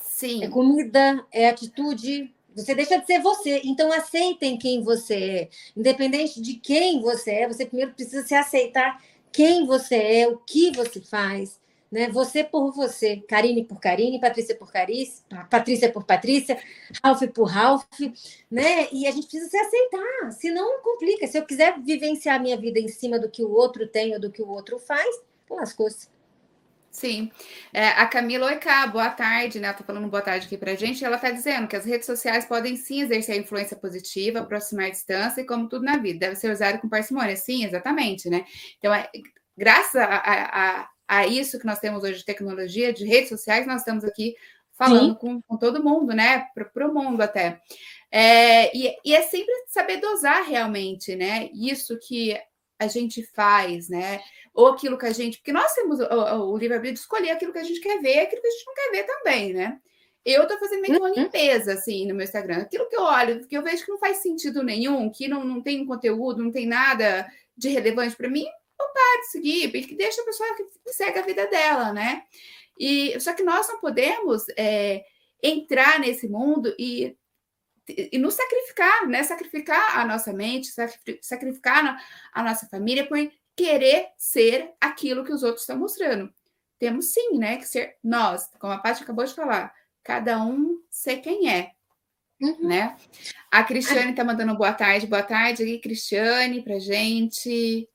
[0.00, 0.44] Sim.
[0.44, 3.62] é comida, é atitude, você deixa de ser você.
[3.64, 5.48] Então, aceitem quem você é.
[5.76, 9.02] Independente de quem você é, você primeiro precisa se aceitar
[9.32, 11.58] quem você é, o que você faz.
[11.90, 12.08] Né?
[12.08, 16.56] Você por você, Karine por Karine, Patrícia por Carice, Patrícia por Patrícia,
[17.02, 17.84] Ralph por Ralph,
[18.48, 18.86] né?
[18.92, 21.26] E a gente precisa se aceitar, senão complica.
[21.26, 24.20] Se eu quiser vivenciar a minha vida em cima do que o outro tem ou
[24.20, 26.06] do que o outro faz, lascou-se.
[26.90, 27.30] Sim.
[27.72, 29.68] É, a Camila Oicá, boa tarde, né?
[29.68, 31.04] Ela tá falando boa tarde aqui pra gente.
[31.04, 35.40] Ela tá dizendo que as redes sociais podem sim exercer influência positiva, aproximar a distância,
[35.40, 37.36] e como tudo na vida, deve ser usado com parcimônia.
[37.36, 38.44] Sim, exatamente, né?
[38.78, 39.08] Então, é,
[39.56, 43.82] graças a, a, a, isso que nós temos hoje de tecnologia, de redes sociais, nós
[43.82, 44.34] estamos aqui
[44.72, 46.46] falando com, com, todo mundo, né?
[46.74, 47.60] Para o mundo até.
[48.10, 51.50] É, e, e é sempre saber dosar realmente, né?
[51.54, 52.36] Isso que
[52.80, 54.20] a gente faz, né?
[54.54, 55.38] Ou aquilo que a gente.
[55.38, 58.40] Porque nós temos o, o, livre-arbítrio de escolher aquilo que a gente quer ver, aquilo
[58.40, 59.78] que a gente não quer ver também, né?
[60.24, 61.14] Eu estou fazendo meio que uma uhum.
[61.14, 62.58] limpeza, assim, no meu Instagram.
[62.58, 65.62] Aquilo que eu olho, que eu vejo que não faz sentido nenhum, que não, não
[65.62, 70.20] tem conteúdo, não tem nada de relevante para mim, eu paro de seguir, porque deixa
[70.22, 72.22] a pessoa que segue a vida dela, né?
[72.78, 75.04] E, só que nós não podemos é,
[75.42, 77.16] entrar nesse mundo e
[78.12, 79.22] e nos sacrificar, né?
[79.22, 80.68] Sacrificar a nossa mente,
[81.20, 83.18] sacrificar a nossa família por
[83.56, 86.32] querer ser aquilo que os outros estão mostrando.
[86.78, 91.18] Temos sim, né, que ser nós, como a Paty acabou de falar, cada um ser
[91.18, 91.72] quem é,
[92.40, 92.68] uhum.
[92.68, 92.96] né?
[93.50, 97.86] A Cristiane está mandando boa tarde, boa tarde aqui, Cristiane, para gente.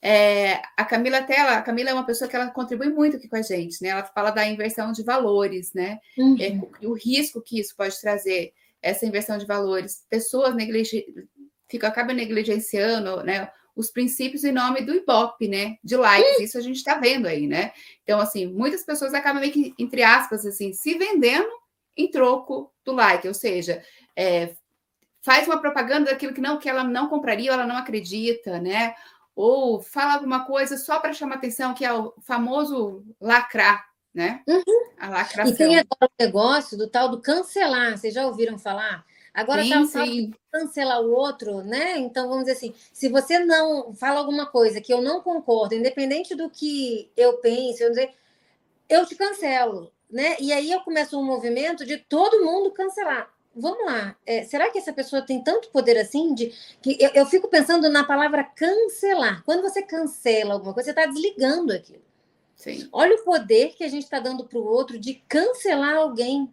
[0.00, 3.28] É, a Camila até ela, a Camila é uma pessoa que ela contribui muito aqui
[3.28, 3.88] com a gente, né?
[3.88, 5.98] Ela fala da inversão de valores, né?
[6.16, 6.36] Uhum.
[6.40, 10.04] É, o risco que isso pode trazer essa inversão de valores.
[10.10, 11.04] Pessoas negligen...
[11.68, 15.76] ficam, acabam negligenciando né, os princípios em nome do Ibope, né?
[15.82, 16.40] De likes.
[16.40, 17.72] Isso a gente está vendo aí, né?
[18.02, 21.48] Então, assim, muitas pessoas acabam meio que, entre aspas, assim, se vendendo
[21.96, 23.82] em troco do like, ou seja,
[24.16, 24.54] é,
[25.22, 28.94] faz uma propaganda daquilo que não que ela não compraria, ou ela não acredita, né?
[29.34, 34.42] Ou fala alguma coisa só para chamar atenção, que é o famoso lacrar, né?
[34.46, 34.62] Uhum.
[34.98, 35.52] A lacração.
[35.52, 39.04] E tem agora o negócio do tal do cancelar, vocês já ouviram falar?
[39.34, 40.34] Agora sim, tá sim.
[40.52, 41.98] cancelar o outro, né?
[41.98, 46.34] Então vamos dizer assim, se você não fala alguma coisa que eu não concordo, independente
[46.34, 48.10] do que eu pense, eu dizer,
[48.88, 50.36] eu te cancelo, né?
[50.38, 53.30] E aí eu começo um movimento de todo mundo cancelar.
[53.54, 56.34] Vamos lá, é, será que essa pessoa tem tanto poder assim?
[56.34, 59.42] De que eu, eu fico pensando na palavra cancelar.
[59.44, 62.02] Quando você cancela alguma coisa, você está desligando aquilo.
[62.62, 62.88] Sim.
[62.92, 66.48] Olha o poder que a gente está dando para o outro de cancelar alguém.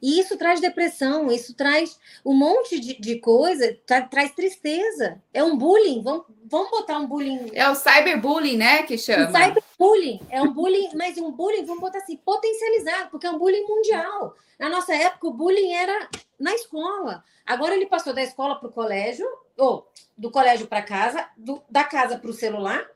[0.00, 5.20] E isso traz depressão, isso traz um monte de, de coisa, tra, traz tristeza.
[5.34, 6.02] É um bullying.
[6.02, 7.50] Vamos, vamos botar um bullying.
[7.52, 8.84] É o cyberbullying, né?
[8.84, 9.28] Que chama.
[9.28, 10.20] O cyberbullying.
[10.30, 14.36] É um bullying, mas um bullying, vamos botar assim, potencializado, porque é um bullying mundial.
[14.56, 16.08] Na nossa época, o bullying era
[16.38, 17.24] na escola.
[17.44, 19.26] Agora ele passou da escola para o colégio,
[19.58, 22.86] ou do colégio para casa, do, da casa para o celular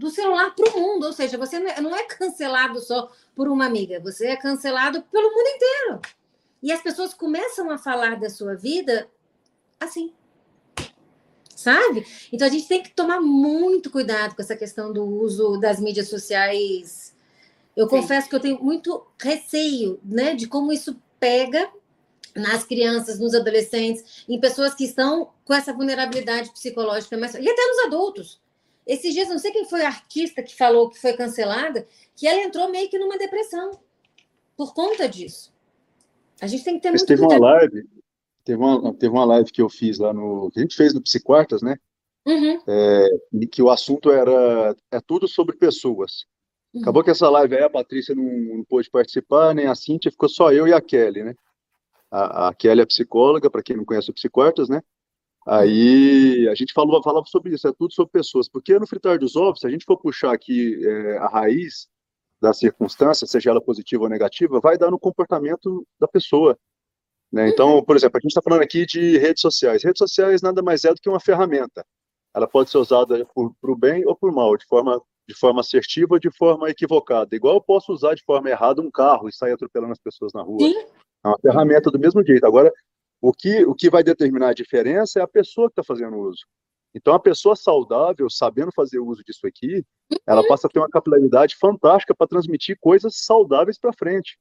[0.00, 3.66] do celular para o mundo, ou seja, você não é, é cancelado só por uma
[3.66, 6.00] amiga, você é cancelado pelo mundo inteiro.
[6.62, 9.06] E as pessoas começam a falar da sua vida
[9.78, 10.14] assim.
[11.54, 12.06] Sabe?
[12.32, 16.08] Então a gente tem que tomar muito cuidado com essa questão do uso das mídias
[16.08, 17.14] sociais.
[17.76, 17.90] Eu Sim.
[17.90, 21.70] confesso que eu tenho muito receio, né, de como isso pega
[22.34, 27.66] nas crianças, nos adolescentes, em pessoas que estão com essa vulnerabilidade psicológica, mas e até
[27.66, 28.39] nos adultos.
[28.90, 32.42] Esses dias, não sei quem foi a artista que falou que foi cancelada, que ela
[32.42, 33.70] entrou meio que numa depressão
[34.56, 35.54] por conta disso.
[36.40, 37.88] A gente tem que ter Mas muito teve uma live,
[38.44, 40.50] teve uma, teve uma live que eu fiz lá no.
[40.50, 41.76] que a gente fez no Psiquartas, né?
[42.26, 42.60] Uhum.
[42.66, 43.08] É,
[43.52, 46.24] que o assunto era é tudo sobre pessoas.
[46.74, 46.82] Uhum.
[46.82, 50.28] Acabou que essa live aí a Patrícia não, não pôde participar, nem a Cíntia, ficou
[50.28, 51.36] só eu e a Kelly, né?
[52.10, 54.82] A, a Kelly é psicóloga, para quem não conhece o Psiquartas, né?
[55.50, 59.34] Aí a gente falou, falava sobre isso, é tudo sobre pessoas, porque no fritar dos
[59.34, 61.88] ovos, se a gente for puxar aqui é, a raiz
[62.40, 66.56] da circunstância, seja ela positiva ou negativa, vai dar no comportamento da pessoa.
[67.32, 67.48] Né?
[67.48, 69.82] Então, por exemplo, a gente está falando aqui de redes sociais.
[69.82, 71.84] Redes sociais nada mais é do que uma ferramenta.
[72.32, 76.14] Ela pode ser usada para o bem ou por mal, de forma, de forma assertiva
[76.14, 77.34] ou de forma equivocada.
[77.34, 80.42] Igual eu posso usar de forma errada um carro e sair atropelando as pessoas na
[80.42, 80.60] rua.
[80.60, 80.78] Sim.
[81.24, 82.46] É uma ferramenta do mesmo jeito.
[82.46, 82.72] Agora,
[83.20, 86.44] o que, o que vai determinar a diferença é a pessoa que está fazendo uso.
[86.94, 89.84] Então, a pessoa saudável, sabendo fazer uso disso aqui,
[90.26, 94.36] ela passa a ter uma capilaridade fantástica para transmitir coisas saudáveis para frente.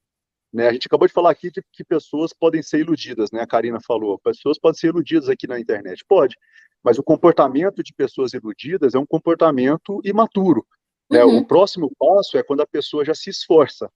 [0.51, 0.67] Né?
[0.67, 3.41] A gente acabou de falar aqui de que pessoas podem ser iludidas, né?
[3.41, 6.03] A Karina falou, pessoas podem ser iludidas aqui na internet.
[6.07, 6.35] Pode,
[6.83, 10.65] mas o comportamento de pessoas iludidas é um comportamento imaturo.
[11.09, 11.23] Né?
[11.23, 11.39] Uhum.
[11.39, 13.91] O próximo passo é quando a pessoa já se esforça.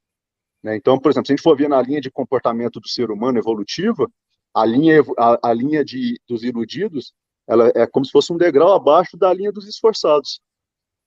[0.62, 0.76] Né?
[0.76, 3.40] Então, por exemplo, se a gente for ver na linha de comportamento do ser humano
[3.40, 4.08] evolutiva,
[4.54, 7.14] a linha, a, a linha de, dos iludidos
[7.48, 10.40] ela é como se fosse um degrau abaixo da linha dos esforçados.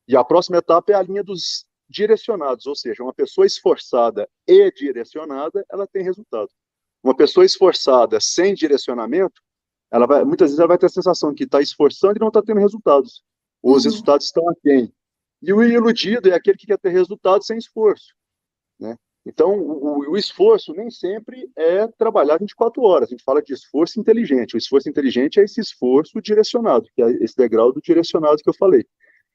[0.07, 4.71] E a próxima etapa é a linha dos direcionados, ou seja, uma pessoa esforçada e
[4.73, 6.49] direcionada, ela tem resultado.
[7.03, 9.41] Uma pessoa esforçada sem direcionamento,
[9.91, 12.43] ela vai, muitas vezes ela vai ter a sensação que está esforçando e não está
[12.43, 13.23] tendo resultados.
[13.63, 13.91] Os uhum.
[13.91, 14.93] resultados estão aquém.
[15.41, 18.15] E o iludido é aquele que quer ter resultados sem esforço.
[19.27, 23.09] Então, o, o, esforço nem sempre é trabalhar 24 horas.
[23.09, 24.55] A gente fala de esforço inteligente.
[24.55, 28.55] O esforço inteligente é esse esforço direcionado, que é esse degrau do direcionado que eu
[28.55, 28.87] falei.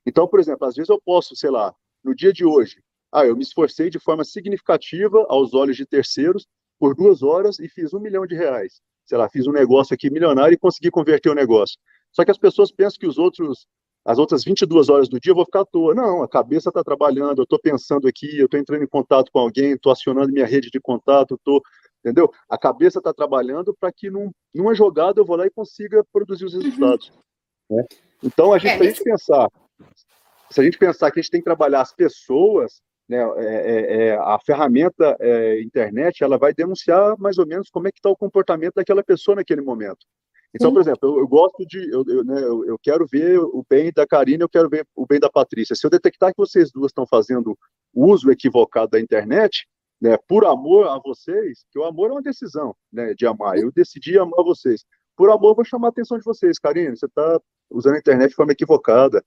[0.06, 3.36] Então, por exemplo, às vezes eu posso, sei lá, no dia de hoje, ah, eu
[3.36, 6.48] me esforcei de forma significativa aos olhos de terceiros
[6.80, 8.82] por duas horas e fiz um milhão de reais.
[9.06, 11.78] Sei lá, fiz um negócio aqui milionário e consegui converter o negócio.
[12.14, 13.68] Só que as pessoas pensam que os outros
[14.04, 15.94] as outras 22 horas do dia eu vou ficar à toa.
[15.94, 19.40] Não, a cabeça está trabalhando, eu estou pensando aqui, eu estou entrando em contato com
[19.40, 21.62] alguém, estou acionando minha rede de contato, estou.
[22.00, 22.32] Entendeu?
[22.50, 26.46] A cabeça está trabalhando para que num, numa jogada eu vou lá e consiga produzir
[26.46, 26.62] os uhum.
[26.62, 27.12] resultados.
[27.70, 27.78] Uhum.
[27.78, 27.86] Né?
[28.24, 29.50] Então, a gente, é, se a gente pensar,
[30.50, 34.08] se a gente pensar que a gente tem que trabalhar as pessoas, né, é, é,
[34.08, 38.10] é a ferramenta é, internet, ela vai denunciar mais ou menos como é que está
[38.10, 40.06] o comportamento daquela pessoa naquele momento.
[40.54, 40.74] Então, Sim.
[40.74, 44.06] por exemplo, eu, eu gosto de, eu, eu, né, eu, quero ver o bem da
[44.06, 45.76] Karina, eu quero ver o bem da Patrícia.
[45.76, 47.58] Se eu detectar que vocês duas estão fazendo
[47.94, 49.66] uso equivocado da internet,
[50.02, 53.58] né, por amor a vocês, que o amor é uma decisão, né, de amar.
[53.58, 54.84] Eu decidi amar vocês.
[55.16, 56.96] Por amor, eu vou chamar a atenção de vocês, Karina.
[56.96, 59.24] Você está usando a internet de forma equivocada,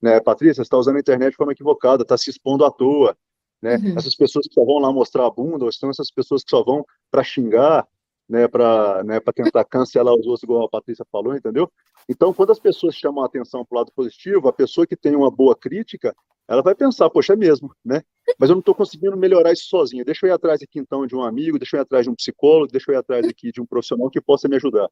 [0.00, 0.20] né?
[0.20, 3.16] Patrícia, você está usando a internet de forma equivocada, está se expondo à toa,
[3.60, 3.76] né?
[3.76, 3.96] Uhum.
[3.96, 6.62] Essas pessoas que só vão lá mostrar a bunda, ou são essas pessoas que só
[6.62, 7.86] vão para xingar,
[8.28, 11.70] né, para né, tentar cancelar os outros, igual a Patrícia falou, entendeu?
[12.08, 15.16] Então, quando as pessoas chamam a atenção para o lado positivo, a pessoa que tem
[15.16, 16.14] uma boa crítica,
[16.46, 18.02] ela vai pensar, poxa, é mesmo, né?
[18.38, 20.04] Mas eu não estou conseguindo melhorar isso sozinho.
[20.04, 22.14] Deixa eu ir atrás aqui, então, de um amigo, deixa eu ir atrás de um
[22.14, 24.88] psicólogo, deixa eu ir atrás aqui de um profissional que possa me ajudar.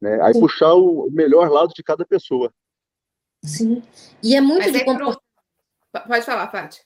[0.00, 0.20] Né?
[0.22, 0.40] Aí Sim.
[0.40, 2.52] puxar o melhor lado de cada pessoa.
[3.44, 3.82] Sim.
[4.22, 5.22] E é muito Mas de comportamento.
[6.06, 6.80] Pode falar, Paty.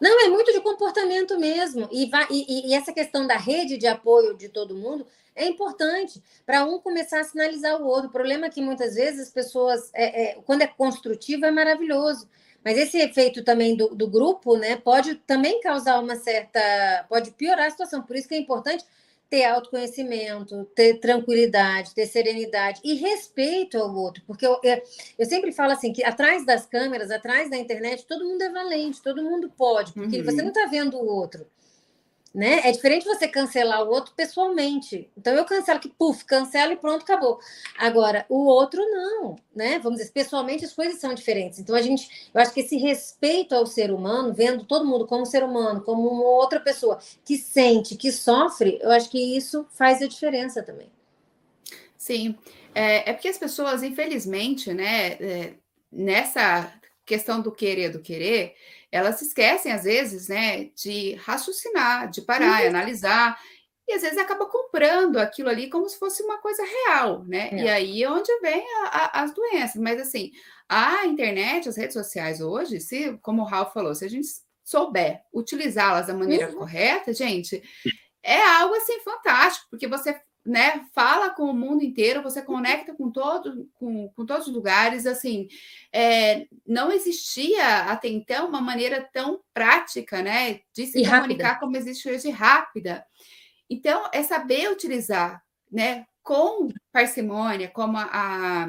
[0.00, 1.88] Não, é muito de comportamento mesmo.
[1.90, 6.22] E, vai, e, e, essa questão da rede de apoio de todo mundo é importante
[6.46, 8.08] para um começar a sinalizar o outro.
[8.08, 12.28] O problema é que muitas vezes as pessoas, é, é, quando é construtivo, é maravilhoso.
[12.64, 16.60] Mas esse efeito também do, do grupo, né, pode também causar uma certa.
[17.08, 18.02] pode piorar a situação.
[18.02, 18.84] Por isso que é importante
[19.30, 24.82] ter autoconhecimento, ter tranquilidade, ter serenidade e respeito ao outro, porque eu, eu,
[25.18, 29.02] eu, sempre falo assim que atrás das câmeras, atrás da internet, todo mundo é valente,
[29.02, 30.24] todo mundo pode, porque uhum.
[30.24, 31.46] você não está vendo o outro
[32.34, 32.60] né?
[32.64, 35.10] É diferente você cancelar o outro pessoalmente.
[35.16, 37.38] Então eu cancelo que, puf, cancelo e pronto, acabou.
[37.78, 39.78] Agora, o outro não, né?
[39.78, 41.58] Vamos dizer, pessoalmente as coisas são diferentes.
[41.58, 45.26] Então a gente, eu acho que esse respeito ao ser humano, vendo todo mundo como
[45.26, 50.02] ser humano, como uma outra pessoa que sente, que sofre, eu acho que isso faz
[50.02, 50.90] a diferença também.
[51.96, 52.36] Sim,
[52.74, 55.54] é, é porque as pessoas, infelizmente, né, é,
[55.90, 56.72] nessa
[57.04, 58.54] questão do querer do querer,
[58.90, 62.68] elas se esquecem, às vezes, né, de raciocinar, de parar, uhum.
[62.68, 63.38] analisar.
[63.86, 67.50] e às vezes acaba comprando aquilo ali como se fosse uma coisa real, né?
[67.52, 67.56] É.
[67.62, 69.80] E aí é onde vem a, a, as doenças.
[69.80, 70.30] Mas assim,
[70.68, 74.28] a internet, as redes sociais hoje, se, como o Ralf falou, se a gente
[74.62, 76.56] souber utilizá-las da maneira uhum.
[76.56, 77.62] correta, gente,
[78.22, 83.10] é algo assim fantástico, porque você né, fala com o mundo inteiro, você conecta com,
[83.10, 85.46] todo, com, com todos os lugares, assim,
[85.92, 91.60] é, não existia até então uma maneira tão prática, né, de se e comunicar rápida.
[91.60, 93.04] como existe hoje, rápida.
[93.68, 98.68] Então, é saber utilizar, né, com parcimônia, como a,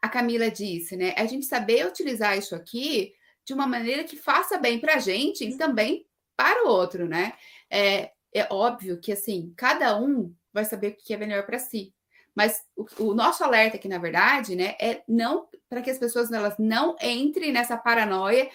[0.00, 3.12] a Camila disse, né, a gente saber utilizar isso aqui
[3.44, 7.34] de uma maneira que faça bem para a gente e também para o outro, né?
[7.70, 11.94] É, é óbvio que assim, cada um vai saber o que é melhor para si.
[12.34, 16.32] Mas o, o, nosso alerta aqui, na verdade, né, é não para que as pessoas
[16.32, 18.48] elas não entrem nessa paranoia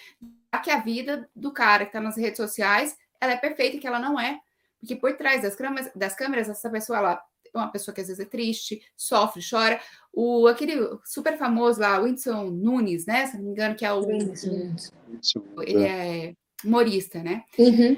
[0.64, 3.88] que a vida do cara que está nas redes sociais ela é perfeita e que
[3.88, 4.40] ela não é.
[4.80, 8.08] Porque por trás das câmeras, das câmeras essa pessoa ela é uma pessoa que às
[8.08, 9.80] vezes é triste, sofre, chora.
[10.14, 13.28] O aquele super famoso lá, Whindersson Nunes, né?
[13.28, 14.02] Se não me engano, que é o.
[15.62, 17.44] Ele é humorista, né?
[17.58, 17.98] Uhum.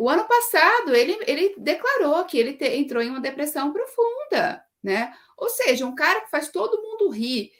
[0.00, 5.14] O ano passado, ele, ele declarou que ele te, entrou em uma depressão profunda, né?
[5.36, 7.52] Ou seja, um cara que faz todo mundo rir,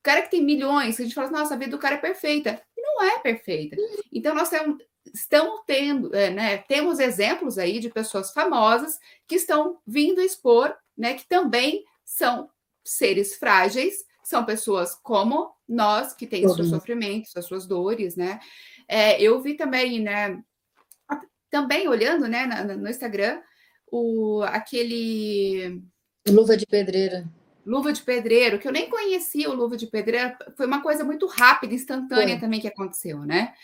[0.00, 1.98] um cara que tem milhões, que a gente fala, nossa, a vida do cara é
[1.98, 2.60] perfeita.
[2.76, 3.76] E não é perfeita.
[4.12, 4.82] Então, nós temos,
[5.14, 11.14] estamos tendo, é, né, temos exemplos aí de pessoas famosas que estão vindo expor, né,
[11.14, 12.50] que também são
[12.82, 18.40] seres frágeis, são pessoas como nós, que têm os seus sofrimentos, as suas dores, né?
[18.88, 20.42] É, eu vi também, né,
[21.54, 23.40] também olhando né, no Instagram,
[23.86, 25.80] o, aquele.
[26.28, 27.28] Luva de pedreira.
[27.64, 31.26] Luva de pedreiro, que eu nem conhecia o Luva de Pedreiro, foi uma coisa muito
[31.26, 32.40] rápida, instantânea foi.
[32.40, 33.54] também que aconteceu, né?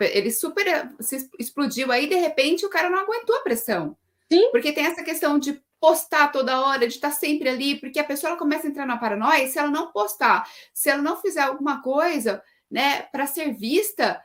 [0.00, 3.96] Ele super se explodiu aí, de repente o cara não aguentou a pressão.
[4.32, 4.48] Sim.
[4.50, 8.36] Porque tem essa questão de postar toda hora, de estar sempre ali, porque a pessoa
[8.36, 11.80] começa a entrar na paranoia, e se ela não postar, se ela não fizer alguma
[11.82, 14.20] coisa, né, para ser vista,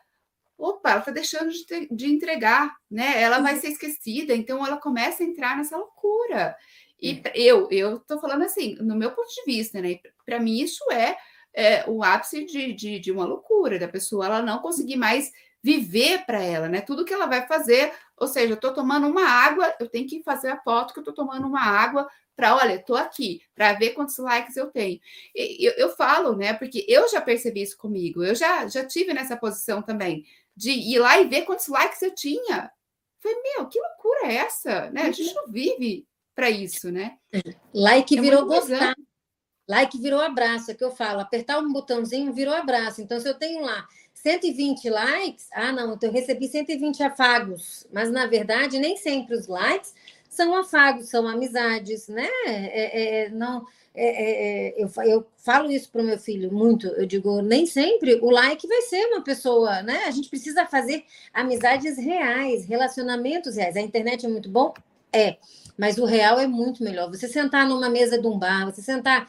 [0.57, 3.21] opa, ela está deixando de, de, entregar, né?
[3.21, 6.55] Ela vai ser esquecida, então ela começa a entrar nessa loucura.
[7.01, 7.31] E é.
[7.35, 9.99] eu, eu estou falando assim, no meu ponto de vista, né?
[10.25, 11.17] Para mim, isso é,
[11.53, 16.25] é o ápice de, de, de, uma loucura da pessoa, ela não conseguir mais viver
[16.25, 16.81] para ela, né?
[16.81, 20.23] Tudo que ela vai fazer, ou seja, eu estou tomando uma água, eu tenho que
[20.23, 23.91] fazer a foto que eu estou tomando uma água para, olha, estou aqui, para ver
[23.91, 24.99] quantos likes eu tenho.
[25.35, 26.53] E, eu, eu falo, né?
[26.53, 30.99] Porque eu já percebi isso comigo, eu já, já tive nessa posição também de ir
[30.99, 32.71] lá e ver quantos likes eu tinha.
[33.19, 34.89] Falei, meu, que loucura é essa?
[34.91, 35.03] Né?
[35.03, 37.17] A gente não vive para isso, né?
[37.73, 38.95] Like é virou gostar.
[39.67, 41.21] Like virou abraço, é que eu falo.
[41.21, 43.01] Apertar um botãozinho virou abraço.
[43.01, 47.87] Então, se eu tenho lá 120 likes, ah, não, então eu recebi 120 afagos.
[47.91, 49.93] Mas, na verdade, nem sempre os likes
[50.29, 52.27] são afagos, são amizades, né?
[52.45, 53.63] É, é, não é,
[53.95, 56.87] é, é, eu, eu falo isso para o meu filho muito.
[56.87, 60.05] Eu digo, nem sempre o like vai ser uma pessoa, né?
[60.05, 61.03] A gente precisa fazer
[61.33, 63.75] amizades reais, relacionamentos reais.
[63.75, 64.73] A internet é muito bom?
[65.13, 65.37] É,
[65.77, 67.07] mas o real é muito melhor.
[67.09, 69.27] Você sentar numa mesa de um bar, você sentar,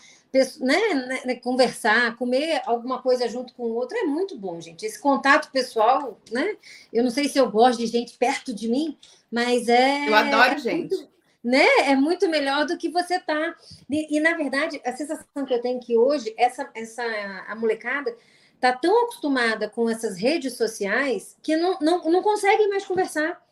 [0.61, 4.87] né, né, né, conversar, comer alguma coisa junto com o outro é muito bom, gente.
[4.87, 6.57] Esse contato pessoal, né?
[6.91, 8.97] Eu não sei se eu gosto de gente perto de mim,
[9.31, 10.09] mas é.
[10.09, 10.95] Eu adoro gente.
[10.95, 11.14] Muito,
[11.45, 11.67] né?
[11.81, 13.55] É muito melhor do que você tá.
[13.91, 17.03] E, e, na verdade, a sensação que eu tenho é que hoje essa essa
[17.47, 18.17] a molecada
[18.59, 23.45] tá tão acostumada com essas redes sociais que não, não, não consegue mais conversar,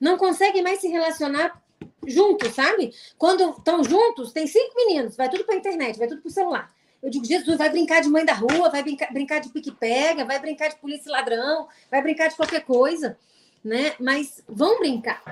[0.00, 1.60] não consegue mais se relacionar
[2.06, 2.94] juntos, sabe?
[3.18, 6.72] Quando estão juntos, tem cinco meninos, vai tudo para internet, vai tudo para celular.
[7.02, 10.38] Eu digo, Jesus, vai brincar de mãe da rua, vai brincar, brincar de pique-pega, vai
[10.38, 13.18] brincar de polícia ladrão, vai brincar de qualquer coisa,
[13.64, 13.94] né?
[13.98, 15.22] Mas vão brincar.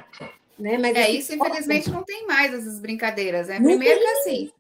[0.59, 0.77] Né?
[0.77, 3.61] Mas é, isso, infelizmente, não tem mais essas brincadeiras, né?
[3.61, 4.51] Primeiro que assim,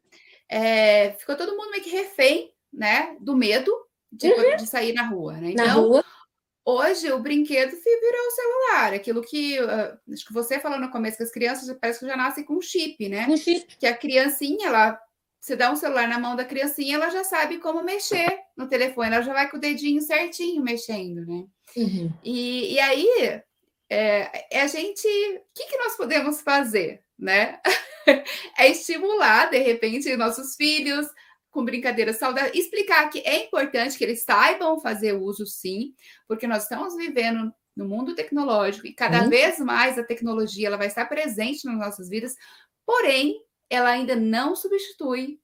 [0.48, 3.16] é, ficou todo mundo meio que refém, né?
[3.20, 3.72] Do medo
[4.10, 4.56] de, uhum.
[4.56, 5.50] de sair na rua, né?
[5.50, 6.04] Então, na rua.
[6.64, 11.16] hoje o brinquedo virou o celular, aquilo que uh, acho que você falou no começo
[11.16, 13.26] que as crianças parece que já nascem com chip, né?
[13.28, 13.76] Um chip.
[13.76, 15.00] Que a criancinha, ela
[15.40, 19.14] você dá um celular na mão da criancinha, ela já sabe como mexer no telefone,
[19.14, 21.44] ela já vai com o dedinho certinho mexendo, né?
[21.76, 22.12] Uhum.
[22.24, 23.40] E, e aí
[23.90, 25.06] é, é a gente.
[25.06, 27.60] O que, que nós podemos fazer, né?
[28.58, 31.06] é estimular, de repente, nossos filhos
[31.50, 35.94] com brincadeiras saudáveis, explicar que é importante que eles saibam fazer uso, sim,
[36.26, 39.30] porque nós estamos vivendo no mundo tecnológico e cada uhum.
[39.30, 42.34] vez mais a tecnologia ela vai estar presente nas nossas vidas,
[42.84, 45.40] porém, ela ainda não substitui,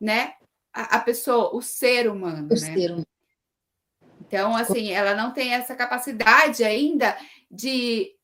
[0.00, 0.34] né,
[0.72, 2.56] a, a pessoa, o ser humano, o né?
[2.56, 3.06] Ser humano.
[4.20, 7.16] Então, assim, ela não tem essa capacidade ainda
[7.50, 8.14] de,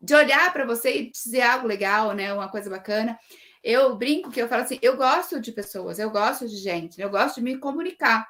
[0.00, 2.32] de olhar para você e dizer algo legal, né?
[2.32, 3.18] Uma coisa bacana.
[3.62, 7.08] Eu brinco que eu falo assim, eu gosto de pessoas, eu gosto de gente, eu
[7.08, 8.28] gosto de me comunicar,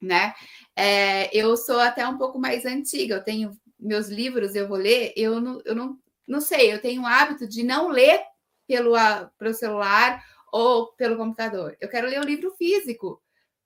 [0.00, 0.34] né?
[0.74, 5.12] É, eu sou até um pouco mais antiga, eu tenho meus livros, eu vou ler,
[5.16, 5.96] eu não, eu não,
[6.26, 8.20] não sei, eu tenho o hábito de não ler
[8.66, 8.94] pelo,
[9.38, 11.76] pelo celular ou pelo computador.
[11.80, 13.22] Eu quero ler o livro físico,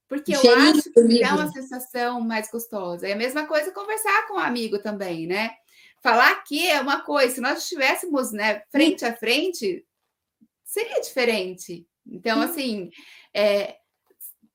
[0.08, 3.08] porque eu acho que é uma sensação mais gostosa.
[3.08, 5.52] É a mesma coisa conversar com um amigo também, né?
[6.02, 9.86] Falar aqui é uma coisa, se nós estivéssemos né, frente a frente,
[10.64, 11.86] seria diferente.
[12.04, 12.90] Então, assim,
[13.32, 13.76] é,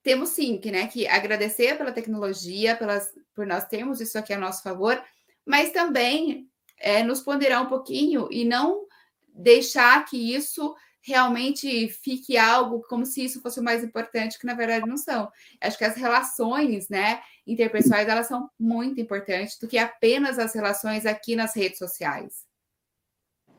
[0.02, 4.38] temos sim que, né, que agradecer pela tecnologia, pelas, por nós termos isso aqui a
[4.38, 5.02] nosso favor,
[5.46, 8.86] mas também é, nos ponderar um pouquinho e não
[9.28, 10.74] deixar que isso
[11.08, 15.30] realmente fique algo como se isso fosse o mais importante, que na verdade não são.
[15.60, 21.06] Acho que as relações, né, interpessoais, elas são muito importantes do que apenas as relações
[21.06, 22.44] aqui nas redes sociais.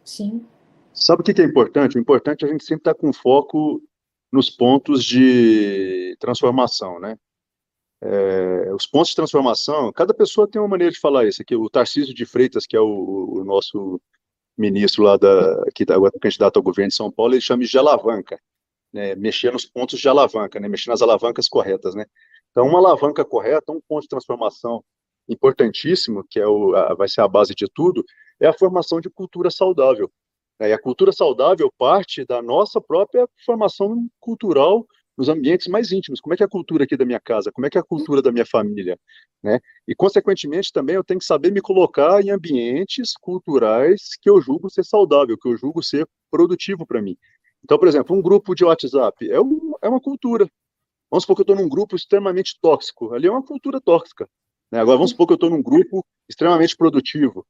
[0.06, 0.46] Sim.
[0.94, 1.98] Sabe o que é importante?
[1.98, 3.82] O importante é a gente sempre estar tá com foco
[4.32, 7.18] nos pontos de transformação, né?
[8.02, 11.42] É, os pontos de transformação, cada pessoa tem uma maneira de falar isso.
[11.42, 14.00] Aqui, o Tarcísio de Freitas, que é o, o nosso
[14.60, 17.78] ministro lá da, que tá agora candidato ao governo de São Paulo, ele chama de
[17.78, 18.40] alavanca,
[18.92, 19.16] né?
[19.16, 20.68] mexer nos pontos de alavanca, né?
[20.68, 22.06] mexer nas alavancas corretas, né?
[22.52, 24.84] Então, uma alavanca correta, um ponto de transformação
[25.30, 28.04] importantíssimo, que é o, a, vai ser a base de tudo,
[28.40, 30.12] é a formação de cultura saudável.
[30.60, 30.70] Né?
[30.70, 34.86] E a cultura saudável parte da nossa própria formação cultural
[35.20, 36.22] nos ambientes mais íntimos.
[36.22, 37.52] Como é que é a cultura aqui da minha casa?
[37.52, 38.98] Como é que é a cultura da minha família?
[39.44, 39.60] Né?
[39.86, 44.70] E, consequentemente, também eu tenho que saber me colocar em ambientes culturais que eu julgo
[44.70, 47.18] ser saudável, que eu julgo ser produtivo para mim.
[47.62, 50.50] Então, por exemplo, um grupo de WhatsApp é, um, é uma cultura.
[51.12, 53.14] Vamos supor que eu estou num grupo extremamente tóxico.
[53.14, 54.26] Ali é uma cultura tóxica.
[54.72, 54.80] Né?
[54.80, 57.46] Agora, vamos supor que eu estou num grupo extremamente produtivo.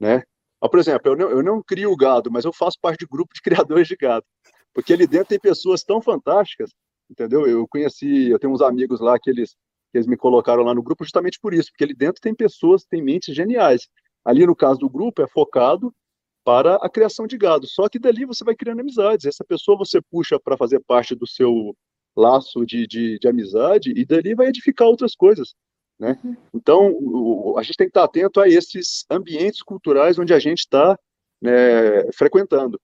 [0.00, 0.24] Né?
[0.60, 3.40] por exemplo, eu não, eu não crio gado, mas eu faço parte de grupo de
[3.40, 4.26] criadores de gado.
[4.72, 6.70] Porque ali dentro tem pessoas tão fantásticas,
[7.14, 7.46] entendeu?
[7.46, 9.52] Eu conheci, eu tenho uns amigos lá que eles,
[9.90, 12.84] que eles me colocaram lá no grupo justamente por isso, porque ali dentro tem pessoas,
[12.84, 13.88] tem mentes geniais.
[14.24, 15.94] Ali, no caso do grupo, é focado
[16.44, 17.66] para a criação de gado.
[17.66, 19.26] Só que dali você vai criando amizades.
[19.26, 21.74] Essa pessoa você puxa para fazer parte do seu
[22.16, 25.54] laço de, de, de amizade e dali vai edificar outras coisas.
[25.98, 26.18] Né?
[26.24, 26.36] Uhum.
[26.52, 30.98] Então, a gente tem que estar atento a esses ambientes culturais onde a gente está
[31.40, 32.80] né, frequentando.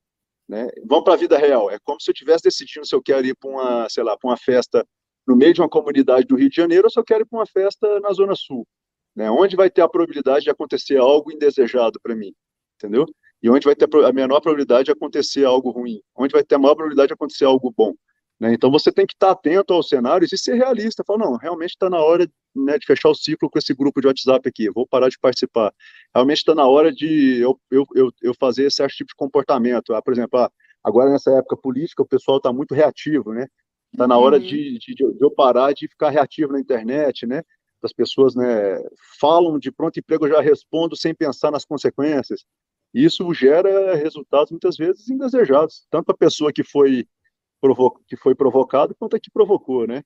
[0.51, 0.67] Né?
[0.85, 1.71] Vamos para a vida real.
[1.71, 4.29] É como se eu estivesse decidindo se eu quero ir para uma, sei lá, para
[4.29, 4.85] uma festa
[5.25, 7.39] no meio de uma comunidade do Rio de Janeiro ou se eu quero ir para
[7.39, 8.67] uma festa na Zona Sul.
[9.15, 9.31] Né?
[9.31, 12.33] Onde vai ter a probabilidade de acontecer algo indesejado para mim,
[12.75, 13.07] entendeu?
[13.41, 16.01] E onde vai ter a menor probabilidade de acontecer algo ruim?
[16.17, 17.95] Onde vai ter a maior probabilidade de acontecer algo bom?
[18.41, 18.55] Né?
[18.55, 21.05] Então você tem que estar atento aos cenários e ser realista.
[21.07, 22.27] Falar, não, realmente está na hora
[22.57, 25.73] né, de fechar o ciclo com esse grupo de WhatsApp aqui, vou parar de participar.
[26.15, 29.93] Realmente está na hora de eu, eu, eu, eu, fazer certo tipo de comportamento.
[29.93, 30.51] Ah, por exemplo, ah,
[30.83, 33.47] agora nessa época política o pessoal está muito reativo, né?
[33.93, 34.43] Está na hora uhum.
[34.43, 37.43] de, de, de, eu parar de ficar reativo na internet, né?
[37.83, 38.79] As pessoas né,
[39.19, 42.45] falam de pronto emprego, eu já respondo sem pensar nas consequências.
[42.93, 47.07] Isso gera resultados muitas vezes indesejados, tanto a pessoa que foi
[48.07, 50.03] que foi provocado quanto a que provocou, né?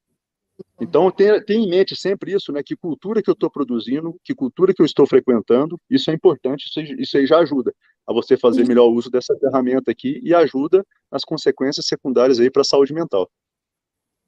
[0.80, 2.62] Então, tenha, tenha em mente sempre isso, né?
[2.64, 6.66] Que cultura que eu estou produzindo, que cultura que eu estou frequentando, isso é importante,
[6.66, 7.74] isso, isso aí já ajuda
[8.06, 12.62] a você fazer melhor uso dessa ferramenta aqui e ajuda nas consequências secundárias aí para
[12.62, 13.28] a saúde mental.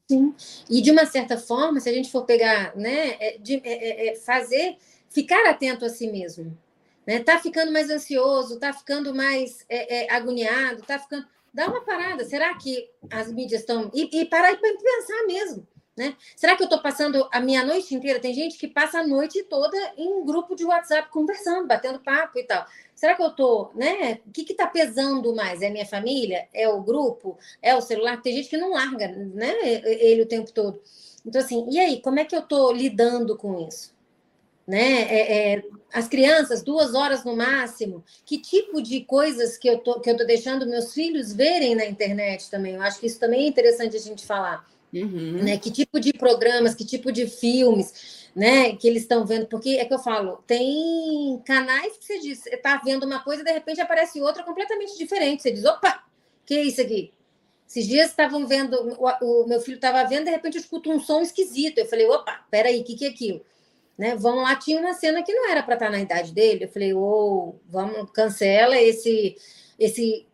[0.08, 0.34] Sim,
[0.70, 4.08] e de uma certa forma, se a gente for pegar, né, é, de, é, é,
[4.08, 4.76] é, fazer,
[5.10, 6.56] ficar atento a si mesmo,
[7.04, 7.22] né?
[7.22, 11.26] Tá ficando mais ansioso, tá ficando mais é, é, agoniado, tá ficando
[11.56, 12.22] dá uma parada.
[12.24, 13.90] Será que as mídias estão.
[13.94, 15.66] E, e parar e pensar mesmo.
[15.96, 16.14] Né?
[16.36, 18.20] Será que eu estou passando a minha noite inteira?
[18.20, 22.38] Tem gente que passa a noite toda em um grupo de WhatsApp conversando, batendo papo
[22.38, 22.66] e tal.
[22.94, 24.20] Será que eu estou, né?
[24.26, 25.62] O que está pesando mais?
[25.62, 26.48] É a minha família?
[26.52, 27.38] É o grupo?
[27.62, 28.20] É o celular?
[28.20, 29.54] Tem gente que não larga, né?
[29.62, 30.82] Ele o tempo todo.
[31.24, 33.96] Então, assim, e aí, como é que eu estou lidando com isso?
[34.66, 35.02] né?
[35.02, 35.62] É, é,
[35.92, 38.04] as crianças, duas horas no máximo.
[38.24, 41.86] Que tipo de coisas que eu tô, que eu tô deixando meus filhos verem na
[41.86, 42.74] internet também?
[42.74, 44.66] Eu acho que isso também é interessante a gente falar.
[44.92, 45.42] Uhum.
[45.42, 45.58] Né?
[45.58, 48.74] Que tipo de programas, que tipo de filmes, né?
[48.76, 49.46] Que eles estão vendo?
[49.46, 53.42] Porque é que eu falo, tem canais que você diz, você tá vendo uma coisa
[53.42, 55.42] e de repente aparece outra completamente diferente.
[55.42, 56.04] Você diz, opa,
[56.44, 57.12] que é isso aqui?
[57.68, 61.00] Esses dias estavam vendo, o, o meu filho estava vendo, de repente eu escuto um
[61.00, 61.78] som esquisito.
[61.78, 63.44] Eu falei, opa, peraí, o que, que é aquilo?
[63.98, 64.16] Né?
[64.16, 66.64] Vão lá, tinha uma cena que não era para estar tá na idade dele.
[66.64, 69.36] Eu falei, ô, oh, vamos, cancela esse
[69.78, 70.26] esse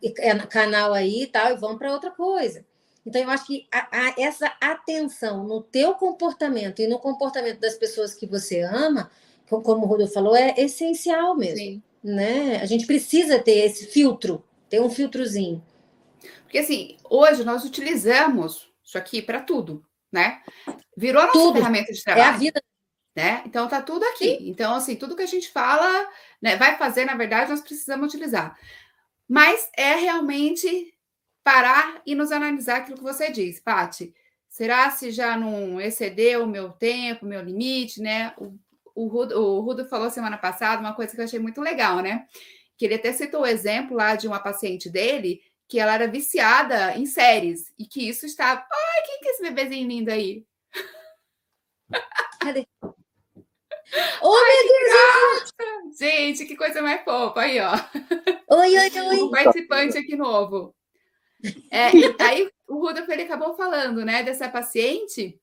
[0.49, 2.65] canal aí e tal, e vamos para outra coisa.
[3.05, 7.75] Então, eu acho que a, a, essa atenção no teu comportamento e no comportamento das
[7.75, 9.11] pessoas que você ama,
[9.45, 11.57] como o Rodolfo falou, é essencial mesmo.
[11.57, 11.83] Sim.
[12.01, 12.57] né?
[12.61, 15.61] A gente precisa ter esse filtro, ter um filtrozinho.
[16.43, 20.41] Porque assim, hoje nós utilizamos isso aqui para tudo, né?
[20.95, 21.55] Virou a nossa Tudo.
[21.55, 22.25] ferramenta de trabalho.
[22.25, 22.63] É a vida.
[23.15, 23.43] Né?
[23.45, 24.37] Então tá tudo aqui.
[24.41, 26.07] Então, assim, tudo que a gente fala,
[26.41, 28.57] né, vai fazer, na verdade, nós precisamos utilizar.
[29.27, 30.93] Mas é realmente
[31.43, 34.13] parar e nos analisar aquilo que você diz, Pati.
[34.49, 38.33] Será se já não excedeu o meu tempo, o meu limite, né?
[38.37, 38.57] O,
[38.95, 42.27] o, Rudo, o Rudo falou semana passada uma coisa que eu achei muito legal, né?
[42.77, 46.95] Que ele até citou o exemplo lá de uma paciente dele que ela era viciada
[46.97, 48.61] em séries e que isso estava.
[48.61, 50.45] Ai, quem que é esse bebezinho lindo aí?
[52.39, 52.67] Cadê?
[53.93, 55.99] Meu Deus!
[55.99, 57.73] Gente, que coisa mais fofa aí, ó.
[58.49, 59.21] Oi, oi, oi.
[59.21, 60.75] Um participante aqui novo.
[61.69, 61.87] É,
[62.19, 65.39] aí o Rudolf ele acabou falando, né, dessa paciente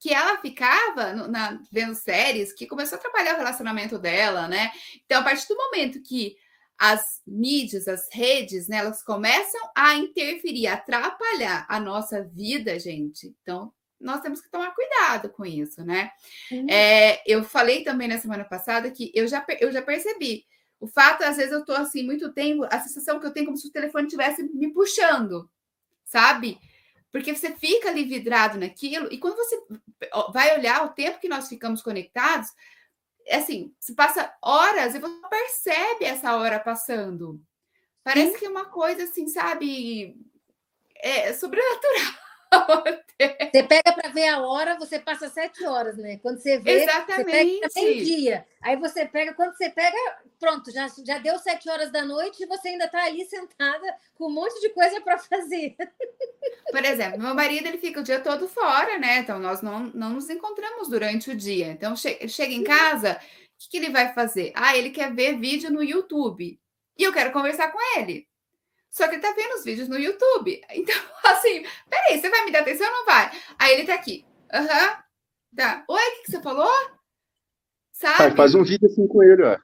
[0.00, 4.72] que ela ficava no- na- vendo séries que começou a atrapalhar o relacionamento dela, né?
[5.04, 6.36] Então, a partir do momento que
[6.76, 13.32] as mídias, as redes, né, elas começam a interferir, a atrapalhar a nossa vida, gente.
[13.42, 13.72] Então,
[14.02, 16.10] nós temos que tomar cuidado com isso, né?
[16.50, 16.66] Uhum.
[16.68, 20.44] É, eu falei também na semana passada que eu já, eu já percebi.
[20.80, 23.46] O fato, às vezes, eu tô assim muito tempo, a sensação que eu tenho é
[23.46, 25.48] como se o telefone estivesse me puxando,
[26.04, 26.58] sabe?
[27.12, 29.62] Porque você fica ali vidrado naquilo, e quando você
[30.32, 32.48] vai olhar o tempo que nós ficamos conectados,
[33.26, 37.40] é assim, se passa horas e você não percebe essa hora passando.
[38.02, 40.16] Parece que é uma coisa assim, sabe?
[40.96, 42.21] É sobrenatural.
[43.52, 46.18] Você pega para ver a hora, você passa sete horas, né?
[46.18, 47.30] Quando você vê, você Exatamente.
[47.30, 48.46] pega tem dia.
[48.60, 49.96] Aí você pega, quando você pega,
[50.40, 54.26] pronto, já, já deu sete horas da noite e você ainda está ali sentada com
[54.26, 55.76] um monte de coisa para fazer.
[56.70, 59.18] Por exemplo, meu marido ele fica o dia todo fora, né?
[59.18, 61.66] Então nós não, não nos encontramos durante o dia.
[61.66, 63.18] Então che chega em casa, o
[63.58, 64.52] que, que ele vai fazer?
[64.54, 66.58] Ah, ele quer ver vídeo no YouTube
[66.98, 68.26] e eu quero conversar com ele.
[68.92, 70.60] Só que ele tá vendo os vídeos no YouTube.
[70.70, 73.30] Então, assim, peraí, você vai me dar atenção ou não vai?
[73.58, 74.24] Aí ele tá aqui.
[74.52, 74.98] Aham.
[75.56, 75.84] Tá.
[75.88, 76.70] Oi, o que, que você falou?
[77.92, 78.32] Sabe?
[78.32, 79.58] Ah, faz um vídeo assim com ele, ó.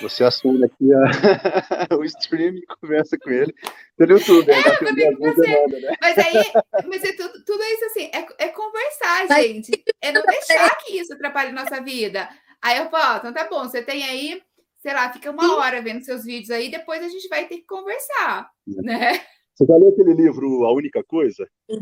[0.00, 1.94] Você aciona aqui a...
[1.96, 3.54] o stream e conversa com ele
[3.96, 4.50] pelo YouTube.
[4.50, 5.60] É, não também com ajuda você.
[5.60, 5.96] nada, né?
[6.00, 6.52] Mas aí,
[6.88, 9.84] mas é tudo, tudo isso assim, é, é conversar, Mas- gente.
[10.00, 12.28] É não deixar que isso atrapalhe nossa vida.
[12.60, 14.42] Aí eu falo, ó, então tá bom, você tem aí,
[14.82, 17.66] sei lá, fica uma hora vendo seus vídeos aí, depois a gente vai ter que
[17.66, 19.12] conversar, né?
[19.54, 21.48] Você já leu aquele livro A Única Coisa?
[21.70, 21.76] A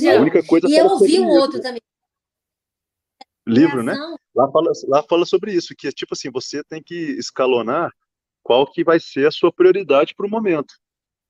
[0.00, 0.22] Não.
[0.22, 1.62] única coisa E eu ouvi sobre um isso, outro né?
[1.62, 1.80] também.
[3.46, 3.94] livro, né?
[4.34, 7.92] Lá fala, lá fala sobre isso, que tipo assim, você tem que escalonar
[8.42, 10.74] qual que vai ser a sua prioridade para o momento.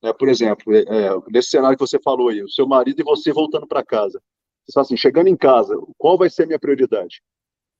[0.02, 0.14] né?
[0.14, 3.32] por exemplo, é, é, nesse cenário que você falou aí, o seu marido e você
[3.32, 4.18] voltando para casa.
[4.64, 7.20] Você fala assim, chegando em casa, qual vai ser a minha prioridade?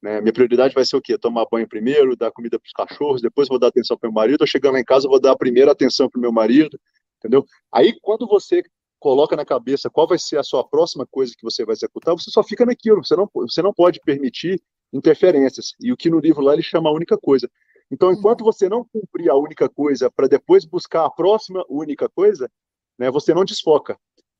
[0.03, 0.21] Né?
[0.21, 1.17] Minha prioridade vai ser o quê?
[1.17, 4.21] Tomar banho primeiro, dar comida para os cachorros, depois vou dar atenção para o meu
[4.21, 6.79] marido, ou chegando lá em casa, vou dar a primeira atenção para o meu marido,
[7.19, 7.45] entendeu?
[7.71, 8.63] Aí, quando você
[8.99, 12.31] coloca na cabeça qual vai ser a sua próxima coisa que você vai executar, você
[12.31, 14.61] só fica naquilo, você não, você não pode permitir
[14.93, 15.73] interferências.
[15.81, 17.49] E o que no livro lá ele chama a única coisa.
[17.91, 22.51] Então, enquanto você não cumprir a única coisa para depois buscar a próxima única coisa,
[22.99, 23.99] né, você não desfoca.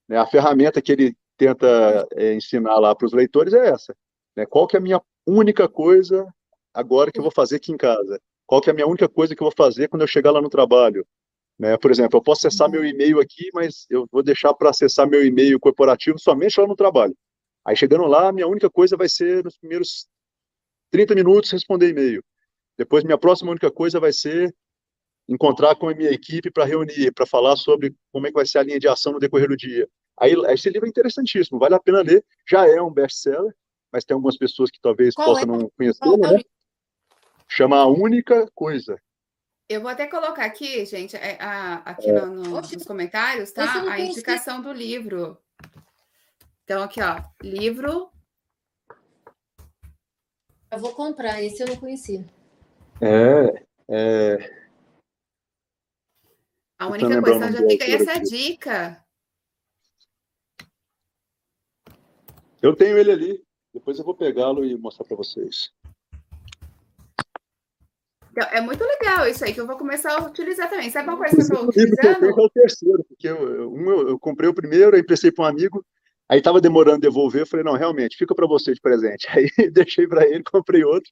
[0.09, 0.17] Né?
[0.17, 3.95] A ferramenta que ele tenta é, ensinar lá para os leitores é essa.
[4.37, 4.47] Né?
[4.47, 6.27] Qual que é a minha única coisa
[6.75, 8.20] agora que eu vou fazer aqui em casa?
[8.47, 10.41] Qual que é a minha única coisa que eu vou fazer quando eu chegar lá
[10.41, 11.07] no trabalho?
[11.59, 11.77] Né?
[11.77, 15.25] Por exemplo, eu posso acessar meu e-mail aqui, mas eu vou deixar para acessar meu
[15.25, 17.16] e-mail corporativo somente lá no trabalho.
[17.64, 20.09] Aí chegando lá, a minha única coisa vai ser nos primeiros
[20.91, 22.23] 30 minutos responder e-mail.
[22.77, 24.55] Depois, minha próxima única coisa vai ser
[25.29, 28.59] encontrar com a minha equipe para reunir, para falar sobre como é que vai ser
[28.59, 29.89] a linha de ação no decorrer do dia.
[30.18, 32.25] Aí, esse livro é interessantíssimo, vale a pena ler.
[32.49, 33.55] Já é um best-seller,
[33.93, 35.47] mas tem algumas pessoas que talvez Qual possam é?
[35.59, 36.40] não conhecer, Qual- né?
[37.47, 38.97] Chama A Única Coisa.
[39.68, 43.82] Eu vou até colocar aqui, gente, é, a- aqui no- no- Oxe, nos comentários, tá?
[43.90, 45.38] A indicação do livro.
[46.64, 48.11] Então, aqui, ó, livro
[50.70, 52.24] Eu vou comprar, esse eu não conhecia.
[52.99, 54.62] É, é,
[56.78, 58.22] A única coisa, o nome já fica essa aqui.
[58.22, 59.05] dica.
[62.62, 63.45] eu tenho ele ali.
[63.83, 65.72] Depois eu vou pegá-lo e mostrar para vocês.
[68.30, 70.89] Então, é muito legal isso aí, que eu vou começar a utilizar também.
[70.89, 72.41] Sabe uma coisa que eu estou O livro que eu tenho utilizando?
[72.41, 75.45] é o terceiro, porque eu, eu- um eu, eu comprei o primeiro, aí emprestei para
[75.45, 75.85] um amigo,
[76.28, 79.26] aí estava demorando devolver, eu falei, não, realmente, fica para você de presente.
[79.37, 81.11] Aí deixei para ele, comprei outro,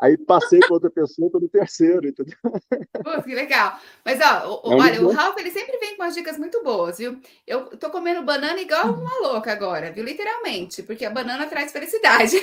[0.00, 2.36] aí passei para outra pessoa pelo terceiro, entendeu?
[2.42, 3.78] Putz, que legal.
[4.04, 6.98] Mas, ó, o- É olha, o Ralph, ele sempre vem com umas dicas muito boas,
[6.98, 7.18] viu?
[7.46, 10.04] Eu tô comendo banana igual uma louca agora, viu?
[10.04, 12.36] Literalmente, porque a banana traz felicidade.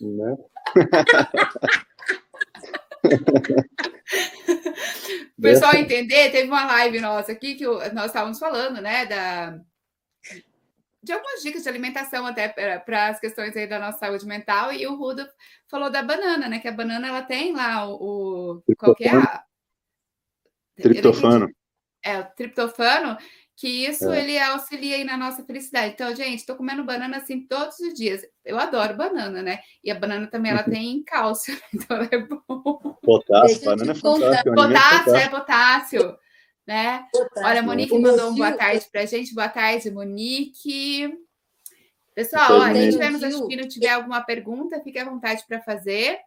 [0.00, 0.36] Né?
[5.38, 9.58] o pessoal entender, teve uma live nossa aqui que nós estávamos falando, né, da
[11.02, 14.86] de algumas dicas de alimentação até para as questões aí da nossa saúde mental e
[14.86, 15.26] o Rudo
[15.68, 19.16] falou da banana, né, que a banana ela tem lá o, o qual que é
[19.16, 19.44] a...
[20.76, 21.48] triptofano.
[22.04, 23.16] É, o triptofano,
[23.56, 24.20] que isso é.
[24.20, 25.92] ele auxilia aí na nossa felicidade.
[25.92, 28.22] Então, gente, estou comendo banana assim todos os dias.
[28.44, 29.58] Eu adoro banana, né?
[29.82, 30.72] E a banana também ela uhum.
[30.72, 32.98] tem cálcio, então ela é bom.
[33.02, 34.54] Potássio, banana é fantástico.
[34.54, 36.18] Potássio, é potássio,
[36.68, 37.06] né?
[37.38, 39.34] Olha, a Monique mandou um boa tarde para a gente.
[39.34, 41.18] Boa tarde, Monique.
[42.14, 46.18] Pessoal, ó, quem estiver nos assistindo tiver alguma pergunta, fique à vontade para fazer.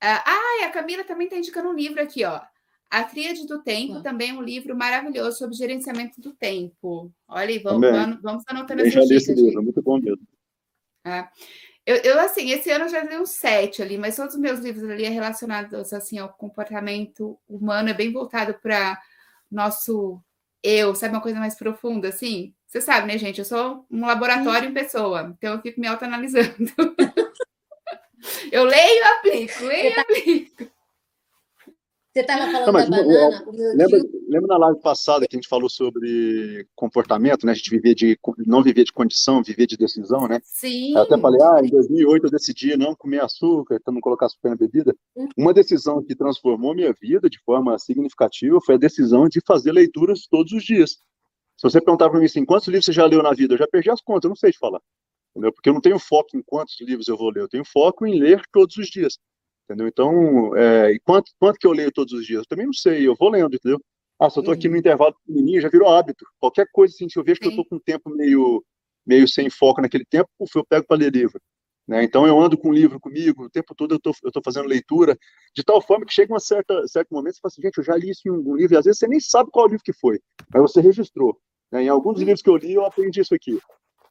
[0.00, 2.40] Ah, a Camila também está indicando um livro aqui, ó.
[2.88, 4.02] A Tríade do Tempo ah.
[4.02, 7.12] também é um livro maravilhoso sobre gerenciamento do tempo.
[7.26, 10.26] Olha aí, vamos, vamos, vamos anotando essa já li esse livro, muito bom mesmo.
[11.04, 11.26] É.
[11.84, 14.60] Eu, eu, assim, esse ano eu já li uns sete ali, mas todos os meus
[14.60, 19.00] livros ali é relacionados, assim, ao comportamento humano, é bem voltado para
[19.50, 20.22] nosso
[20.62, 22.54] eu, sabe, uma coisa mais profunda, assim?
[22.66, 23.38] Você sabe, né, gente?
[23.38, 24.70] Eu sou um laboratório Sim.
[24.70, 26.54] em pessoa, então eu fico me autoanalisando.
[28.52, 30.79] eu leio e aplico, leio e aplico.
[32.12, 33.74] Você estava falando não, da banana.
[33.76, 34.10] lembra, tio...
[34.28, 37.52] lembra na live passada que a gente falou sobre comportamento, né?
[37.52, 40.40] A gente vivia de, não vivia de condição, vivia de decisão, né?
[40.42, 40.92] Sim.
[40.92, 44.50] Eu até falei, ah, em 2008 eu decidi não comer açúcar, então não colocar açúcar
[44.50, 44.92] na bebida.
[45.14, 45.28] Uhum.
[45.36, 50.26] Uma decisão que transformou minha vida de forma significativa foi a decisão de fazer leituras
[50.28, 50.98] todos os dias.
[51.56, 53.54] Se você perguntar para mim assim, quantos livros você já leu na vida?
[53.54, 54.80] Eu já perdi as contas, eu não sei te falar.
[55.30, 55.52] Entendeu?
[55.52, 58.18] Porque eu não tenho foco em quantos livros eu vou ler, eu tenho foco em
[58.18, 59.16] ler todos os dias.
[59.70, 59.86] Entendeu?
[59.86, 62.40] Então, é, quanto, quanto que eu leio todos os dias?
[62.40, 63.80] Eu também não sei, eu vou lendo, entendeu?
[64.18, 64.80] Ah, se eu estou aqui no uhum.
[64.80, 66.26] intervalo pequenininho, já virou hábito.
[66.40, 68.64] Qualquer coisa, assim, se eu vejo que eu estou com um tempo meio,
[69.06, 71.40] meio sem foco naquele tempo, uf, eu pego para ler livro.
[71.86, 72.02] Né?
[72.02, 75.16] Então, eu ando com o livro comigo, o tempo todo eu tô, estou fazendo leitura,
[75.54, 76.74] de tal forma que chega um certo,
[77.08, 78.98] momento, você fala assim, gente, eu já li isso em um livro, e às vezes
[78.98, 80.18] você nem sabe qual livro que foi,
[80.52, 81.38] mas você registrou.
[81.70, 81.84] Né?
[81.84, 83.56] Em alguns dos livros que eu li, eu aprendi isso aqui.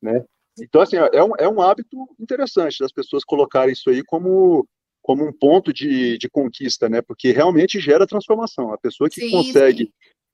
[0.01, 0.23] Né?
[0.57, 4.65] Então, assim, é um, é um hábito interessante das pessoas colocarem isso aí como
[5.01, 7.01] como um ponto de, de conquista, né?
[7.01, 8.73] Porque realmente gera transformação.
[8.73, 9.91] A pessoa que sim, consegue sim.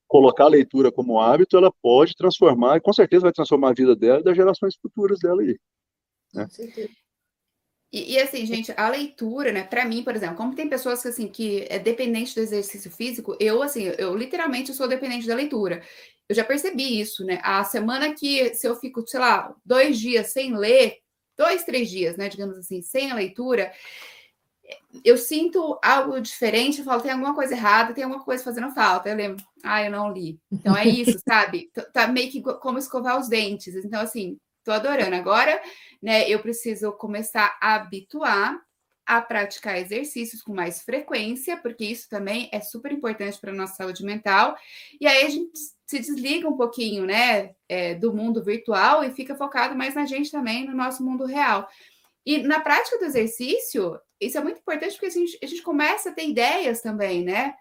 [0.08, 3.96] colocar a leitura como hábito, ela pode transformar, e com certeza vai transformar a vida
[3.96, 5.58] dela e das gerações futuras dela aí.
[6.34, 6.48] Né?
[7.96, 9.64] E, e, assim, gente, a leitura, né?
[9.64, 13.38] Para mim, por exemplo, como tem pessoas que assim que é dependente do exercício físico,
[13.40, 15.82] eu assim, eu literalmente sou dependente da leitura.
[16.28, 17.40] Eu já percebi isso, né?
[17.42, 20.98] A semana que se eu fico, sei lá, dois dias sem ler,
[21.38, 22.28] dois, três dias, né?
[22.28, 23.72] Digamos assim, sem a leitura,
[25.04, 29.10] eu sinto algo diferente, eu falo, tem alguma coisa errada, tem alguma coisa fazendo falta.
[29.10, 30.40] Eu lembro, ah, eu não li.
[30.52, 31.70] Então é isso, sabe?
[31.94, 33.76] Tá meio que como escovar os dentes.
[33.76, 35.16] Então, assim, tô adorando.
[35.16, 35.62] Agora,
[36.02, 38.60] né, eu preciso começar a habituar
[39.06, 43.76] a praticar exercícios com mais frequência, porque isso também é super importante para a nossa
[43.76, 44.58] saúde mental.
[45.00, 45.52] E aí a gente
[45.86, 50.32] se desliga um pouquinho, né, é, do mundo virtual e fica focado mais na gente
[50.32, 51.70] também, no nosso mundo real.
[52.26, 56.10] E na prática do exercício, isso é muito importante porque a gente, a gente começa
[56.10, 57.56] a ter ideias também, né?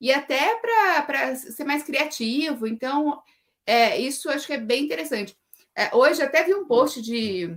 [0.00, 2.66] E até para ser mais criativo.
[2.66, 3.22] Então,
[3.66, 5.36] é, isso acho que é bem interessante.
[5.76, 7.56] É, hoje até vi um post de.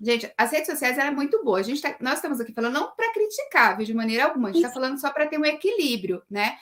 [0.00, 1.66] Gente, as redes sociais eram muito boas.
[1.66, 4.62] A gente tá, nós estamos aqui falando não para criticar, de maneira alguma, a gente
[4.62, 6.56] está falando só para ter um equilíbrio, né?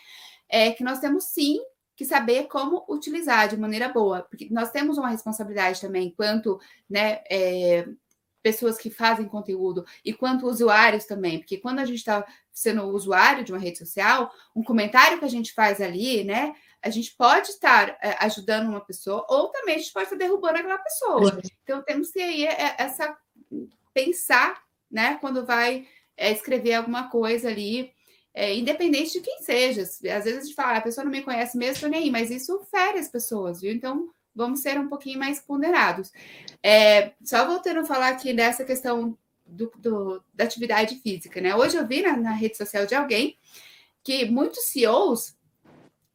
[0.49, 1.59] É que nós temos sim
[1.97, 7.23] que saber como utilizar de maneira boa, porque nós temos uma responsabilidade também, enquanto né,
[7.31, 7.87] é,
[8.43, 13.45] pessoas que fazem conteúdo e quanto usuários também, porque quando a gente está sendo usuário
[13.45, 16.55] de uma rede social, um comentário que a gente faz ali, né?
[16.83, 20.59] A gente pode estar é, ajudando uma pessoa ou também a gente pode estar derrubando
[20.59, 21.41] aquela pessoa.
[21.63, 23.17] Então temos que aí é, essa
[23.95, 25.17] pensar, né?
[25.21, 25.87] Quando vai
[26.17, 27.93] é, escrever alguma coisa ali,
[28.35, 29.83] é, independente de quem seja.
[29.83, 32.31] Às vezes a gente fala, ah, a pessoa não me conhece mesmo, nem aí, mas
[32.31, 33.73] isso fere as pessoas, viu?
[33.73, 36.11] Então vamos ser um pouquinho mais ponderados.
[36.63, 39.17] É, só voltando a falar aqui dessa questão
[39.47, 41.55] do, do, da atividade física, né?
[41.55, 43.37] Hoje eu vi na, na, rede social de alguém
[44.03, 45.37] que muitos CEOs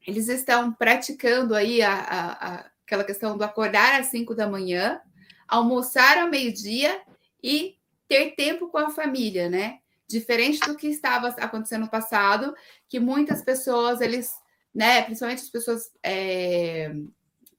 [0.06, 5.02] eles estão praticando aí a, a, a, aquela questão do acordar às 5 da manhã,
[5.48, 7.02] almoçar ao meio-dia
[7.44, 9.80] e ter tempo com a família, né?
[10.08, 12.56] Diferente do que estava acontecendo no passado,
[12.88, 14.32] que muitas pessoas, eles,
[14.74, 16.94] né, principalmente as pessoas é,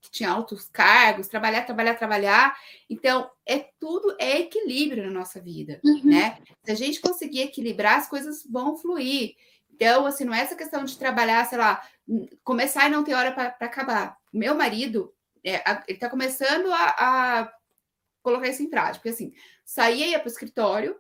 [0.09, 2.56] que tinha altos cargos, trabalhar, trabalhar, trabalhar.
[2.88, 6.00] Então, é tudo é equilíbrio na nossa vida, uhum.
[6.04, 6.38] né?
[6.64, 9.36] Se a gente conseguir equilibrar, as coisas vão fluir.
[9.70, 11.80] Então, assim, não é essa questão de trabalhar, sei lá,
[12.42, 14.16] começar e não ter hora para acabar.
[14.32, 17.52] Meu marido, é, ele está começando a, a,
[18.22, 19.32] colocar isso em prática, porque assim,
[19.64, 20.98] saía ia para o escritório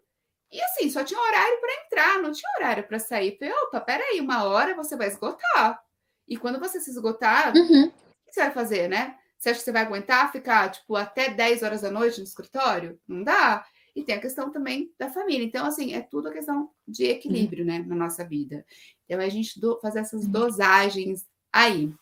[0.50, 3.36] E assim, só tinha horário para entrar, não tinha horário para sair.
[3.36, 5.82] Falei, opa, peraí, uma hora você vai esgotar.
[6.26, 7.92] E quando você se esgotar, uhum.
[8.28, 9.16] Que você vai fazer, né?
[9.38, 12.98] Você acha que você vai aguentar ficar, tipo, até 10 horas da noite no escritório?
[13.06, 13.64] Não dá.
[13.94, 15.44] E tem a questão também da família.
[15.44, 17.70] Então, assim, é tudo a questão de equilíbrio, uhum.
[17.70, 18.64] né, na nossa vida.
[19.04, 20.30] Então, a gente do, fazer essas uhum.
[20.30, 21.92] dosagens aí.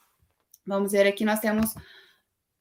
[0.67, 1.75] Vamos ver aqui, nós temos.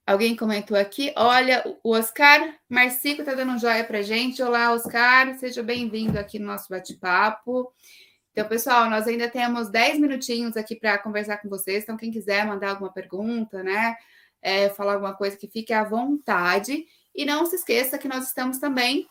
[0.06, 4.44] Alguém comentou aqui, olha, o Oscar Marcico está dando um joia para gente.
[4.44, 7.74] Olá, Oscar, seja bem-vindo aqui no nosso bate-papo.
[8.36, 11.84] Então, pessoal, nós ainda temos 10 minutinhos aqui para conversar com vocês.
[11.84, 13.96] Então, quem quiser mandar alguma pergunta, né?
[14.42, 16.86] É, falar alguma coisa que fique à vontade.
[17.16, 19.08] E não se esqueça que nós estamos também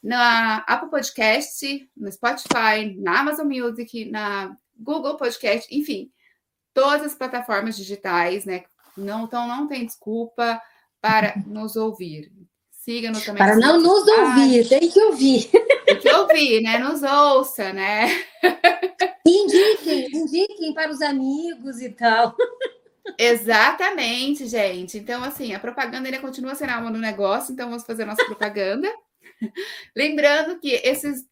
[0.00, 6.12] na Apple Podcast, no Spotify, na Amazon Music, na Google Podcast, enfim,
[6.72, 8.62] todas as plataformas digitais, né?
[8.96, 10.62] Não, então não tem desculpa
[11.00, 12.32] para nos ouvir.
[12.70, 13.42] Siga-nos também.
[13.42, 15.50] Para não nos ouvir, tem que ouvir.
[16.00, 16.78] Que ouvir, né?
[16.78, 18.06] Nos ouça, né?
[19.26, 22.34] Indiquem, indiquem para os amigos e tal.
[23.18, 24.98] Exatamente, gente.
[24.98, 28.88] Então, assim, a propaganda ainda continua sendo alma do negócio, então vamos fazer nossa propaganda.
[29.96, 31.24] Lembrando que esses,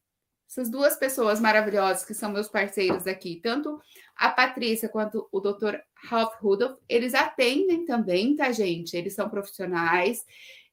[0.48, 3.80] essas duas pessoas maravilhosas que são meus parceiros aqui, tanto
[4.16, 5.76] a Patrícia quanto o Dr.
[5.94, 8.96] Ralph Rudolph, eles atendem também, tá, gente?
[8.96, 10.24] Eles são profissionais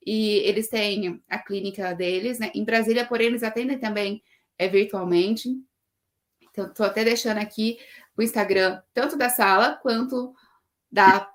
[0.05, 2.51] e eles têm a clínica deles, né?
[2.53, 4.23] Em Brasília, porém, eles atendem também
[4.57, 5.49] é, virtualmente.
[6.51, 7.79] Então, estou até deixando aqui
[8.17, 10.33] o Instagram, tanto da sala quanto
[10.91, 11.29] da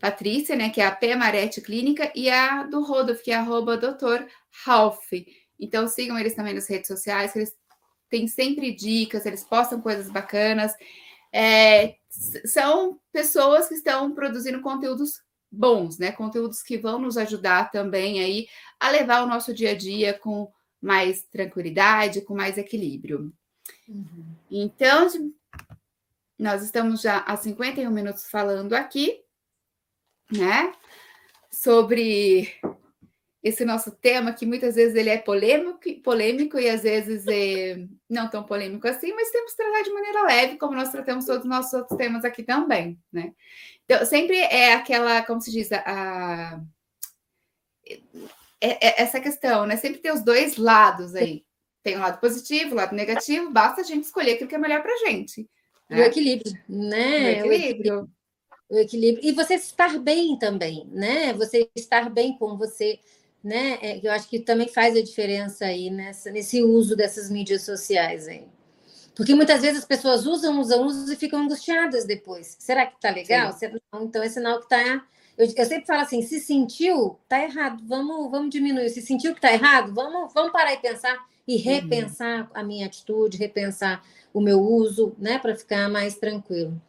[0.00, 3.76] Patrícia, né, que é a P Marete Clínica, e a do Rodolfo, que é arroba
[3.76, 4.26] doutor
[4.64, 5.12] Ralph.
[5.58, 7.56] Então sigam eles também nas redes sociais, que eles
[8.10, 10.72] têm sempre dicas, eles postam coisas bacanas.
[11.32, 11.96] É,
[12.44, 15.22] são pessoas que estão produzindo conteúdos
[15.54, 16.12] bons, né?
[16.12, 18.46] Conteúdos que vão nos ajudar também aí
[18.78, 23.32] a levar o nosso dia a dia com mais tranquilidade, com mais equilíbrio.
[23.88, 24.36] Uhum.
[24.50, 25.08] Então,
[26.38, 29.24] nós estamos já há 51 minutos falando aqui
[30.32, 30.72] né?
[31.50, 32.54] Sobre
[33.44, 38.26] esse nosso tema, que muitas vezes ele é polêmico, polêmico e às vezes é não
[38.30, 41.48] tão polêmico assim, mas temos que tratar de maneira leve, como nós tratamos todos os
[41.48, 43.34] nossos outros temas aqui também, né?
[43.84, 46.58] Então, sempre é aquela, como se diz, a,
[47.86, 47.98] é,
[48.62, 49.76] é essa questão, né?
[49.76, 51.44] Sempre tem os dois lados aí.
[51.82, 54.80] Tem o lado positivo, o lado negativo, basta a gente escolher aquilo que é melhor
[54.80, 55.46] para a gente.
[55.90, 55.98] Né?
[55.98, 57.42] O equilíbrio, né?
[57.42, 58.10] O equilíbrio
[58.68, 59.28] o equilíbrio.
[59.28, 61.32] E você estar bem também, né?
[61.34, 62.98] Você estar bem com você,
[63.44, 63.78] né?
[63.82, 68.26] É, eu acho que também faz a diferença aí nessa, nesse uso dessas mídias sociais
[68.26, 68.48] aí.
[69.14, 72.56] Porque muitas vezes as pessoas usam, usam, usam e ficam angustiadas depois.
[72.58, 73.52] Será que tá legal?
[73.52, 73.78] Será...
[74.00, 75.04] Então é sinal que tá.
[75.36, 77.82] Eu, eu, sempre falo assim: se sentiu, tá errado.
[77.86, 78.88] Vamos, vamos diminuir.
[78.88, 81.16] Se sentiu que tá errado, vamos, vamos parar e pensar
[81.46, 81.62] e uhum.
[81.62, 82.48] repensar uhum.
[82.54, 86.80] a minha atitude, repensar o meu uso, né, para ficar mais tranquilo.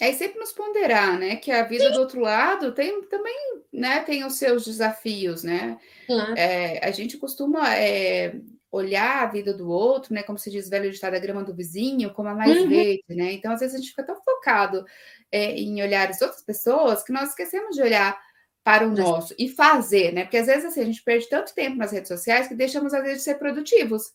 [0.00, 1.36] É sempre nos ponderar, né?
[1.36, 1.92] Que a vida Sim.
[1.92, 4.00] do outro lado tem também, né?
[4.00, 5.78] Tem os seus desafios, né?
[6.06, 6.34] Claro.
[6.36, 8.36] É, a gente costuma é,
[8.70, 10.22] olhar a vida do outro, né?
[10.22, 12.68] Como se diz velho ditado, a grama do vizinho, como a mais uhum.
[12.68, 13.32] verde, né?
[13.32, 14.84] Então, às vezes, a gente fica tão focado
[15.32, 18.18] é, em olhar as outras pessoas que nós esquecemos de olhar
[18.62, 20.24] para o nosso e fazer, né?
[20.24, 23.02] Porque às vezes assim, a gente perde tanto tempo nas redes sociais que deixamos, às
[23.02, 24.12] vezes, de ser produtivos.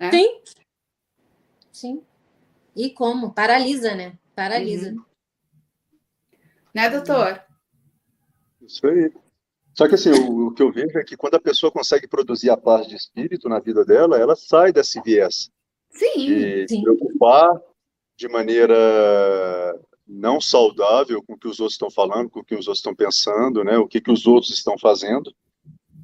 [0.00, 0.10] Né?
[0.10, 0.40] Sim.
[1.70, 2.02] Sim.
[2.74, 3.34] E como?
[3.34, 4.18] Paralisa, né?
[4.34, 4.92] Paralisa.
[4.92, 5.04] Uhum.
[6.74, 7.42] Né, doutor?
[8.60, 9.12] Isso aí.
[9.74, 12.50] Só que assim, o, o, que eu vejo é que quando a pessoa consegue produzir
[12.50, 15.50] a paz de espírito na vida dela, ela sai desse viés.
[15.90, 16.26] Sim.
[16.26, 16.82] De sim.
[16.82, 17.60] preocupar
[18.16, 18.74] de maneira
[20.06, 22.94] não saudável com o que os outros estão falando, com o que os outros estão
[22.94, 23.78] pensando, né?
[23.78, 25.34] O que, que os outros estão fazendo.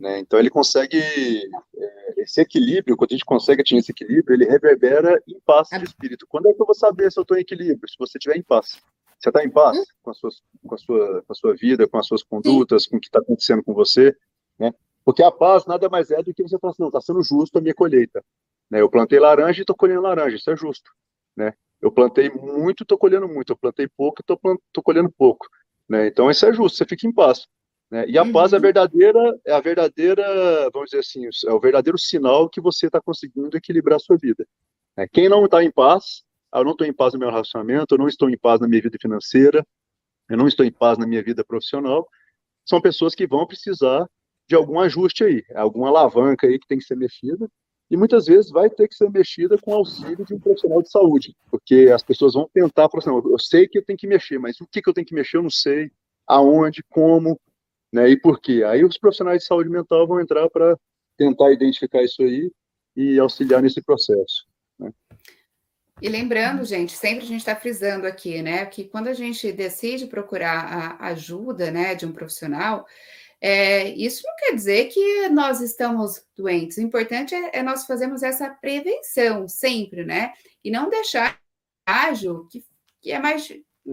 [0.01, 0.21] Né?
[0.21, 5.21] Então ele consegue é, esse equilíbrio, quando a gente consegue atingir esse equilíbrio, ele reverbera
[5.27, 6.27] em paz de espírito.
[6.29, 7.89] Quando é que eu vou saber se eu estou em equilíbrio?
[7.89, 8.81] Se você estiver em paz.
[9.19, 9.83] Você está em paz hum?
[10.03, 10.31] com a, sua,
[10.66, 13.19] com, a sua, com a sua vida, com as suas condutas, com o que está
[13.19, 14.16] acontecendo com você,
[14.59, 14.73] né?
[15.05, 17.57] Porque a paz nada mais é do que você falar assim, não, está sendo justo
[17.57, 18.23] a minha colheita.
[18.71, 18.81] Né?
[18.81, 20.91] Eu plantei laranja e estou colhendo laranja, isso é justo.
[21.35, 21.55] Né?
[21.81, 23.53] Eu plantei muito, estou colhendo muito.
[23.53, 25.47] Eu plantei pouco, estou colhendo pouco.
[25.89, 26.09] Né?
[26.09, 27.47] Então isso é justo, você fica em paz.
[27.91, 28.07] Né?
[28.07, 28.33] E a uhum.
[28.33, 32.61] paz é a verdadeira, é a verdadeira, vamos dizer assim, é o verdadeiro sinal que
[32.61, 34.47] você está conseguindo equilibrar a sua vida.
[34.95, 35.09] Né?
[35.11, 36.23] Quem não está em paz,
[36.55, 38.82] eu não estou em paz no meu relacionamento, eu não estou em paz na minha
[38.82, 39.64] vida financeira,
[40.28, 42.07] eu não estou em paz na minha vida profissional,
[42.64, 44.07] são pessoas que vão precisar
[44.49, 47.49] de algum ajuste aí, alguma alavanca aí que tem que ser mexida,
[47.90, 51.34] e muitas vezes vai ter que ser mexida com auxílio de um profissional de saúde,
[51.51, 54.66] porque as pessoas vão tentar, assim, eu sei que eu tenho que mexer, mas o
[54.66, 55.90] que, que eu tenho que mexer eu não sei,
[56.26, 57.40] aonde, como,
[57.92, 58.62] né, e por quê.
[58.64, 60.78] Aí os profissionais de saúde mental vão entrar para
[61.16, 62.51] tentar identificar isso aí
[62.94, 64.46] e auxiliar nesse processo.
[64.78, 64.92] Né?
[66.01, 70.07] E lembrando, gente, sempre a gente está frisando aqui, né, que quando a gente decide
[70.07, 72.86] procurar a ajuda, né, de um profissional,
[73.40, 76.76] é, isso não quer dizer que nós estamos doentes.
[76.76, 80.32] O importante é, é, nós fazermos essa prevenção sempre, né,
[80.62, 81.38] e não deixar
[81.84, 82.64] ágil, que,
[83.01, 83.49] que é mais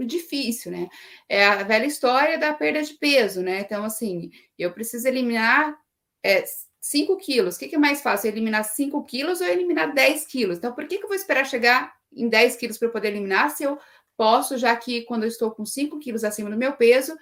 [0.05, 0.89] difícil, né?
[1.29, 3.61] É a velha história da perda de peso, né?
[3.61, 4.29] Então, assim,
[4.59, 5.73] eu preciso eliminar
[6.21, 6.43] é,
[6.85, 7.55] 5 quilos.
[7.55, 8.27] O que, que é mais fácil?
[8.27, 10.59] Eliminar 5 quilos ou eliminar 10 quilos?
[10.59, 13.63] Então, por que, que eu vou esperar chegar em 10 quilos para poder eliminar se
[13.63, 13.79] eu
[14.15, 17.17] posso, já que quando eu estou com 5 quilos acima do meu peso,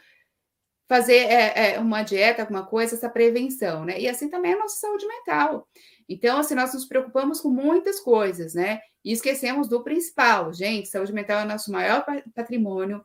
[0.85, 3.97] fazer é, é, uma dieta, alguma coisa, essa prevenção, né?
[4.01, 5.65] E assim também é a nossa saúde mental.
[6.09, 8.81] Então, assim, nós nos preocupamos com muitas coisas, né?
[9.01, 10.51] E esquecemos do principal.
[10.51, 12.05] Gente, saúde mental é o nosso maior
[12.35, 13.01] patrimônio.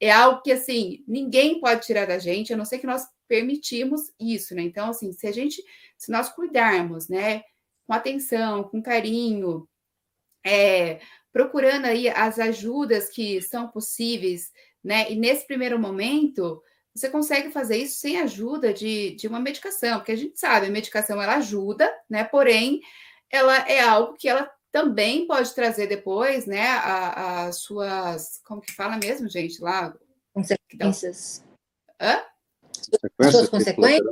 [0.00, 4.12] É algo que, assim, ninguém pode tirar da gente, a não ser que nós permitimos
[4.20, 4.62] isso, né?
[4.62, 5.62] Então, assim, se a gente
[5.96, 7.42] se nós cuidarmos, né,
[7.86, 9.68] com atenção, com carinho,
[10.44, 11.00] é,
[11.32, 16.62] procurando aí as ajudas que são possíveis, né, e nesse primeiro momento,
[16.94, 20.70] você consegue fazer isso sem ajuda de, de uma medicação, porque a gente sabe, a
[20.70, 22.80] medicação ela ajuda, né, porém,
[23.30, 28.96] ela é algo que ela também pode trazer depois, né, as suas, como que fala
[28.96, 29.96] mesmo, gente, lá?
[30.32, 31.44] Consequências.
[32.00, 32.20] Hã?
[33.30, 34.04] Suas consequências?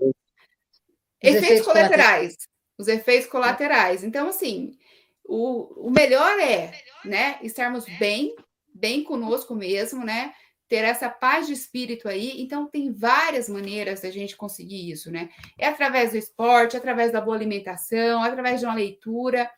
[1.21, 1.67] Efeitos, efeitos colaterais.
[1.67, 2.37] colaterais.
[2.79, 4.05] Os efeitos colaterais.
[4.05, 4.79] Então, assim,
[5.25, 8.33] o, o melhor é, né, estarmos bem,
[8.73, 10.33] bem conosco mesmo, né?
[10.69, 12.41] Ter essa paz de espírito aí.
[12.41, 15.29] Então, tem várias maneiras da gente conseguir isso, né?
[15.59, 19.51] É através do esporte, através da boa alimentação, através de uma leitura.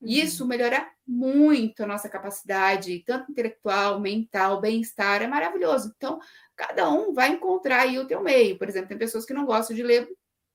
[0.00, 0.08] Uhum.
[0.08, 5.92] Isso melhora muito a nossa capacidade, tanto intelectual, mental, bem-estar, é maravilhoso.
[5.96, 6.18] Então,
[6.54, 8.58] cada um vai encontrar aí o teu meio.
[8.58, 10.08] Por exemplo, tem pessoas que não gostam de ler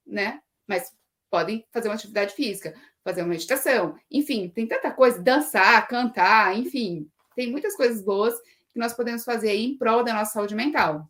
[0.06, 0.42] né?
[0.68, 0.94] Mas
[1.30, 2.74] podem fazer uma atividade física,
[3.04, 8.36] fazer uma meditação, enfim, tem tanta coisa, dançar, cantar, enfim, tem muitas coisas boas
[8.74, 11.10] que nós podemos fazer aí em prol da nossa saúde mental.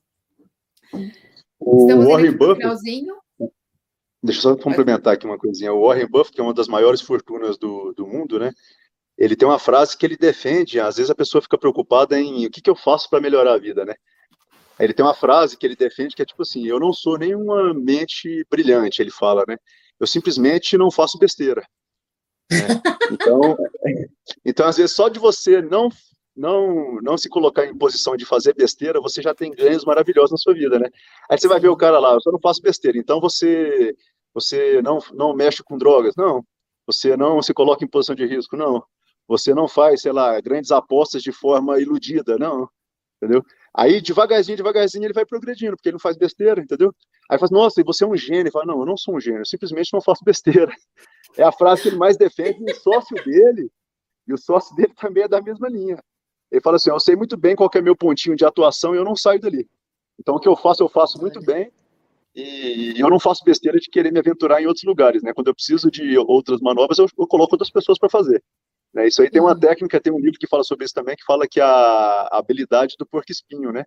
[1.60, 2.62] O Estamos Warren Buffett.
[2.62, 3.21] Finalzinho.
[4.24, 5.74] Deixa eu só complementar aqui uma coisinha.
[5.74, 8.52] O Warren Buffett, que é uma das maiores fortunas do, do mundo, né?
[9.18, 10.80] Ele tem uma frase que ele defende.
[10.80, 13.58] Às vezes a pessoa fica preocupada em o que, que eu faço para melhorar a
[13.58, 13.96] vida, né?
[14.80, 17.74] Ele tem uma frase que ele defende que é tipo assim: eu não sou nenhuma
[17.74, 19.58] mente brilhante, ele fala, né?
[20.00, 21.64] Eu simplesmente não faço besteira.
[22.52, 22.60] Né?
[23.12, 23.58] Então,
[24.46, 25.90] então, às vezes, só de você não,
[26.34, 30.38] não, não se colocar em posição de fazer besteira, você já tem ganhos maravilhosos na
[30.38, 30.90] sua vida, né?
[31.30, 33.94] Aí você vai ver o cara lá, eu só não faço besteira, então você,
[34.34, 36.44] você não, não mexe com drogas, não.
[36.86, 38.84] Você não se coloca em posição de risco, não.
[39.28, 42.70] Você não faz, sei lá, grandes apostas de forma iludida, não.
[43.18, 43.44] Entendeu?
[43.74, 46.94] Aí, devagarzinho, devagarzinho, ele vai progredindo, porque ele não faz besteira, entendeu?
[47.30, 48.42] Aí fala, nossa, e você é um gênio.
[48.42, 50.72] Ele fala, não, eu não sou um gênio, eu simplesmente não faço besteira.
[51.38, 53.72] É a frase que ele mais defende, e o sócio dele,
[54.28, 55.98] e o sócio dele também é da mesma linha.
[56.52, 59.06] Ele fala assim, eu sei muito bem qual é meu pontinho de atuação e eu
[59.06, 59.66] não saio dali.
[60.20, 61.72] Então, o que eu faço, eu faço muito bem,
[62.36, 65.34] e eu não faço besteira de querer me aventurar em outros lugares, né?
[65.34, 68.42] Quando eu preciso de outras manobras, eu, eu coloco outras pessoas para fazer.
[68.94, 69.08] Né?
[69.08, 69.60] Isso aí tem uma uhum.
[69.60, 72.96] técnica, tem um livro que fala sobre isso também, que fala que a, a habilidade
[72.98, 73.86] do porco-espinho, né?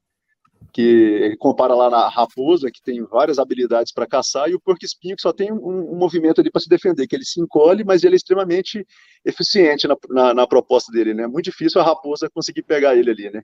[0.73, 5.17] Que ele compara lá na raposa, que tem várias habilidades para caçar, e o porco-espinho
[5.17, 8.03] que só tem um, um movimento ali para se defender, que ele se encolhe, mas
[8.03, 8.87] ele é extremamente
[9.25, 11.27] eficiente na, na, na, proposta dele, né?
[11.27, 13.43] Muito difícil a raposa conseguir pegar ele ali, né?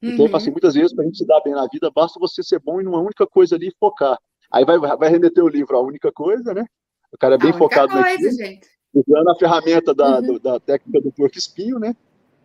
[0.00, 0.36] Então, uhum.
[0.36, 2.80] assim, muitas vezes, para a gente se dar bem na vida, basta você ser bom
[2.80, 4.16] em uma única coisa ali e focar.
[4.50, 6.64] Aí vai, vai remeter o livro a única coisa, né?
[7.12, 8.32] O cara é bem focado coisa, naquilo.
[8.32, 10.22] Gente usando a ferramenta da, uhum.
[10.22, 11.94] do, da técnica do porco espinho, né?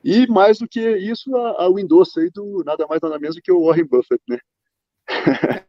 [0.03, 3.41] E mais do que isso, a, a Windows aí do nada mais nada menos do
[3.41, 4.39] que o Warren Buffett, né?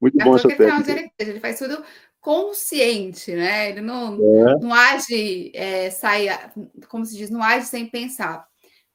[0.00, 0.90] Muito bom essa técnica.
[0.90, 1.82] Ele, ele faz tudo
[2.20, 3.70] consciente, né?
[3.70, 4.58] Ele não, é.
[4.58, 6.28] não age, é, sai,
[6.88, 8.46] como se diz, não age sem pensar.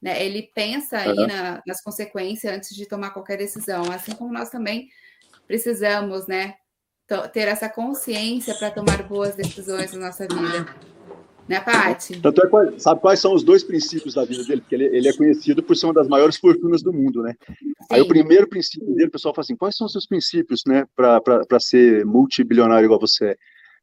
[0.02, 0.24] Né?
[0.24, 1.26] Ele pensa aí uhum.
[1.26, 4.88] na, nas consequências antes de tomar qualquer decisão, assim como nós também
[5.46, 6.54] precisamos, né?
[7.32, 10.66] Ter essa consciência para tomar boas decisões na nossa vida
[11.50, 12.20] né, Paty?
[12.20, 14.60] Tanto é, sabe quais são os dois princípios da vida dele?
[14.60, 17.34] Porque ele, ele é conhecido por ser uma das maiores fortunas do mundo, né?
[17.44, 17.72] Sim.
[17.90, 20.86] Aí o primeiro princípio dele, o pessoal fala assim, quais são os seus princípios, né,
[20.94, 23.36] para ser multibilionário igual você é?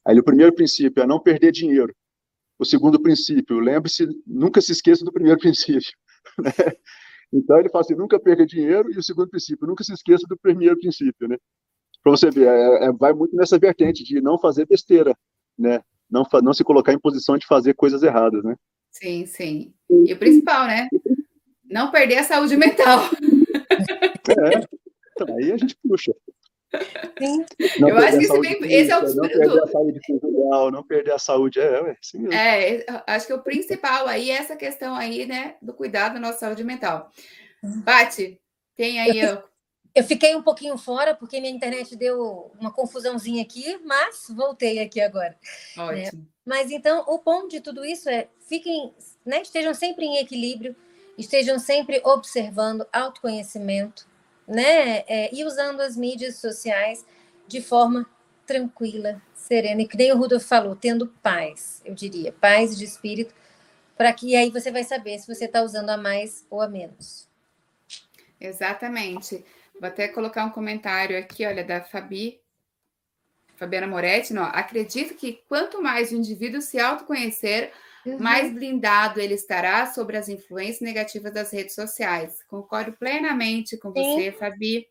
[0.05, 1.93] Aí o primeiro princípio é não perder dinheiro.
[2.57, 5.91] O segundo princípio, lembre-se, nunca se esqueça do primeiro princípio.
[6.39, 6.53] Né?
[7.33, 10.37] Então ele fala assim, nunca perca dinheiro, e o segundo princípio, nunca se esqueça do
[10.37, 11.35] primeiro princípio, né?
[12.07, 15.13] Para você ver, é, é, vai muito nessa vertente de não fazer besteira,
[15.59, 15.81] né?
[16.09, 18.55] não, não se colocar em posição de fazer coisas erradas, né?
[18.89, 19.73] Sim, sim.
[19.89, 20.87] E o principal, né?
[21.65, 23.01] Não perder a saúde mental.
[24.29, 24.61] É,
[25.11, 26.13] então, aí a gente puxa.
[27.17, 27.45] Sim.
[27.79, 30.83] Não eu acho que esse, bem, esse é o não perder a saúde conjugal, não
[30.83, 32.33] perder a saúde, é, é assim mesmo.
[32.33, 36.39] É, acho que o principal aí é essa questão aí, né, do cuidado da nossa
[36.39, 37.11] saúde mental.
[37.83, 38.39] Bate,
[38.77, 39.19] tem aí.
[39.19, 39.43] Eu,
[39.97, 45.01] eu fiquei um pouquinho fora porque minha internet deu uma confusãozinha aqui, mas voltei aqui
[45.01, 45.35] agora.
[45.75, 45.97] Ótimo.
[45.97, 46.11] É,
[46.45, 48.93] mas então, o ponto de tudo isso é fiquem,
[49.25, 50.75] né, estejam sempre em equilíbrio,
[51.17, 54.07] estejam sempre observando autoconhecimento,
[54.47, 57.03] né, é, e usando as mídias sociais
[57.47, 58.05] de forma
[58.45, 63.33] tranquila, serena, e que nem o Rudolf falou, tendo paz, eu diria, paz de espírito,
[63.97, 67.27] para que aí você vai saber se você está usando a mais ou a menos.
[68.39, 69.43] Exatamente.
[69.79, 72.39] Vou até colocar um comentário aqui, olha, da Fabi,
[73.57, 77.71] Fabiana Moretti, não, acredito que quanto mais o indivíduo se autoconhecer,
[78.05, 78.19] uhum.
[78.19, 82.43] mais blindado ele estará sobre as influências negativas das redes sociais.
[82.47, 84.37] Concordo plenamente com você, Sim.
[84.37, 84.87] Fabi.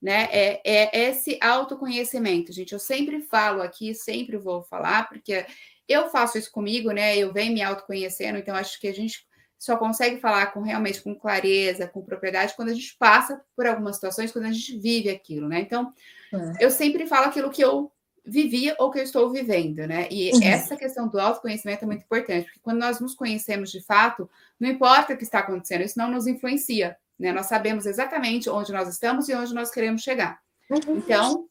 [0.00, 0.28] Né?
[0.30, 2.72] É, é esse autoconhecimento, gente.
[2.72, 5.44] Eu sempre falo aqui, sempre vou falar, porque
[5.88, 7.16] eu faço isso comigo, né?
[7.16, 9.25] Eu venho me autoconhecendo, então acho que a gente
[9.58, 13.96] só consegue falar com realmente com clareza, com propriedade, quando a gente passa por algumas
[13.96, 15.60] situações, quando a gente vive aquilo, né?
[15.60, 15.92] Então,
[16.32, 16.64] é.
[16.64, 17.90] eu sempre falo aquilo que eu
[18.24, 20.08] vivi ou que eu estou vivendo, né?
[20.10, 20.42] E uhum.
[20.42, 24.28] essa questão do autoconhecimento é muito importante, porque quando nós nos conhecemos de fato,
[24.58, 27.32] não importa o que está acontecendo, isso não nos influencia, né?
[27.32, 30.40] Nós sabemos exatamente onde nós estamos e onde nós queremos chegar.
[30.68, 30.96] Uhum.
[30.96, 31.48] Então,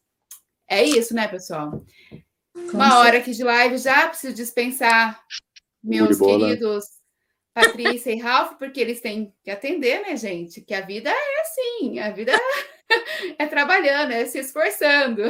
[0.68, 1.82] é isso, né, pessoal?
[2.72, 5.20] Uma hora aqui de live já preciso dispensar
[5.82, 6.95] meus queridos
[7.56, 10.60] Patrícia e Ralph, porque eles têm que atender, né, gente?
[10.60, 12.32] Que a vida é assim, a vida
[13.38, 15.22] é trabalhando, é se esforçando.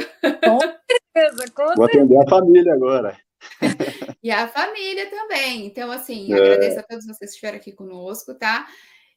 [0.43, 3.17] Com certeza, com Vou atender a família agora.
[4.21, 5.67] e a família também.
[5.67, 6.35] Então, assim, é.
[6.35, 8.67] agradeço a todos vocês que estiveram aqui conosco, tá?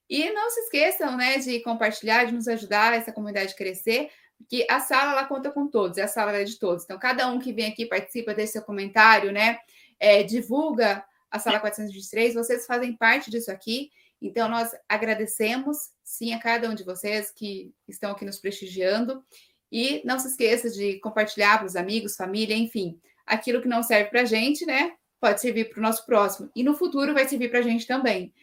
[0.08, 4.08] E não se esqueçam, né, de compartilhar, de nos ajudar essa comunidade a crescer,
[4.38, 6.84] porque a sala ela conta com todos, e a sala é de todos.
[6.84, 9.58] Então, cada um que vem aqui participa, deixa seu comentário, né?
[9.98, 13.90] É, divulga a Sala 423, vocês fazem parte disso aqui.
[14.20, 19.24] Então, nós agradecemos, sim, a cada um de vocês que estão aqui nos prestigiando.
[19.72, 23.00] E não se esqueça de compartilhar para os amigos, família, enfim.
[23.24, 24.92] Aquilo que não serve para a gente, né?
[25.20, 26.50] Pode servir para o nosso próximo.
[26.54, 28.34] E no futuro vai servir para a gente também.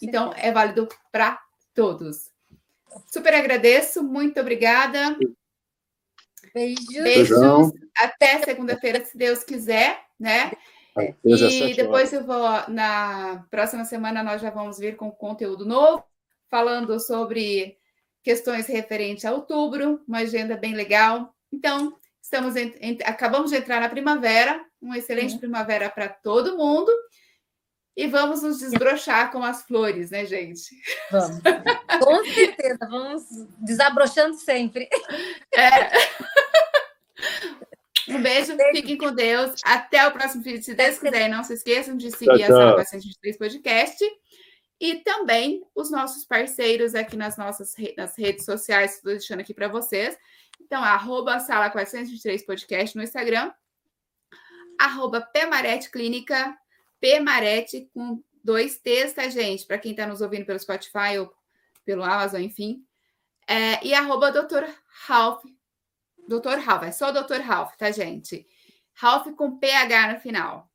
[0.00, 1.38] Então, é válido para
[1.74, 2.30] todos.
[3.12, 5.16] Super agradeço, muito obrigada.
[6.54, 7.02] Beijos.
[7.02, 7.72] Beijos.
[7.96, 10.52] Até segunda-feira, se Deus quiser, né?
[11.70, 16.04] E depois eu vou, na próxima semana, nós já vamos vir com conteúdo novo,
[16.50, 17.76] falando sobre
[18.22, 21.34] questões referentes a outubro, uma agenda bem legal.
[21.52, 25.40] Então, estamos em, em, acabamos de entrar na primavera, uma excelente uhum.
[25.40, 26.92] primavera para todo mundo.
[27.96, 30.70] E vamos nos desbrochar com as flores, né, gente?
[31.10, 31.40] Vamos.
[32.00, 33.24] Com certeza, vamos
[33.58, 34.88] desabrochando sempre.
[35.52, 35.90] É.
[38.08, 39.60] Um beijo, fiquem com Deus.
[39.64, 41.28] Até o próximo vídeo, se Deus quiser.
[41.28, 44.04] Não se esqueçam de seguir tchau, a Sala 423 Podcast.
[44.80, 49.68] E também os nossos parceiros aqui nas nossas nas redes sociais, estou deixando aqui para
[49.68, 50.16] vocês.
[50.60, 53.52] Então, arroba Sala 423 Podcast no Instagram,
[54.78, 56.56] arroba Pemarete Clínica,
[57.00, 59.66] Pemarete com dois T's, tá, gente?
[59.66, 61.32] Para quem está nos ouvindo pelo Spotify ou
[61.84, 62.84] pelo Amazon, enfim.
[63.46, 64.64] É, e arroba Dr.
[65.06, 65.42] Ralph
[66.28, 66.58] Dr.
[66.58, 67.40] Ralph, é só Dr.
[67.40, 68.46] Ralph, tá, gente?
[68.94, 70.70] Ralph com PH no final.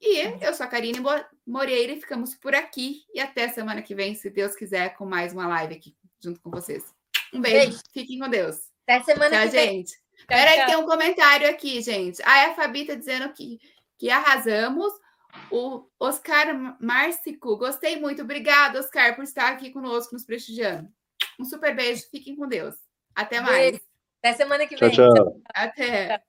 [0.00, 0.98] E eu sou a Karine
[1.46, 3.04] Moreira e ficamos por aqui.
[3.12, 6.50] E até semana que vem, se Deus quiser, com mais uma live aqui junto com
[6.50, 6.84] vocês.
[7.32, 7.82] Um beijo, beijo.
[7.92, 8.70] fiquem com Deus.
[8.86, 9.76] Até semana tchau, que vem.
[9.76, 9.92] gente.
[10.26, 12.22] Peraí, tem um comentário aqui, gente.
[12.22, 13.60] Ah, a Fabi tá dizendo que,
[13.98, 14.92] que arrasamos.
[15.50, 18.22] O Oscar Márcico, gostei muito.
[18.22, 20.88] Obrigada, Oscar, por estar aqui conosco, nos prestigiando.
[21.38, 22.76] Um super beijo, fiquem com Deus.
[23.14, 23.72] Até mais.
[23.72, 23.93] Beijo.
[24.24, 24.90] Até semana que vem.
[24.90, 25.42] Tchau, tchau.
[25.54, 26.22] Até.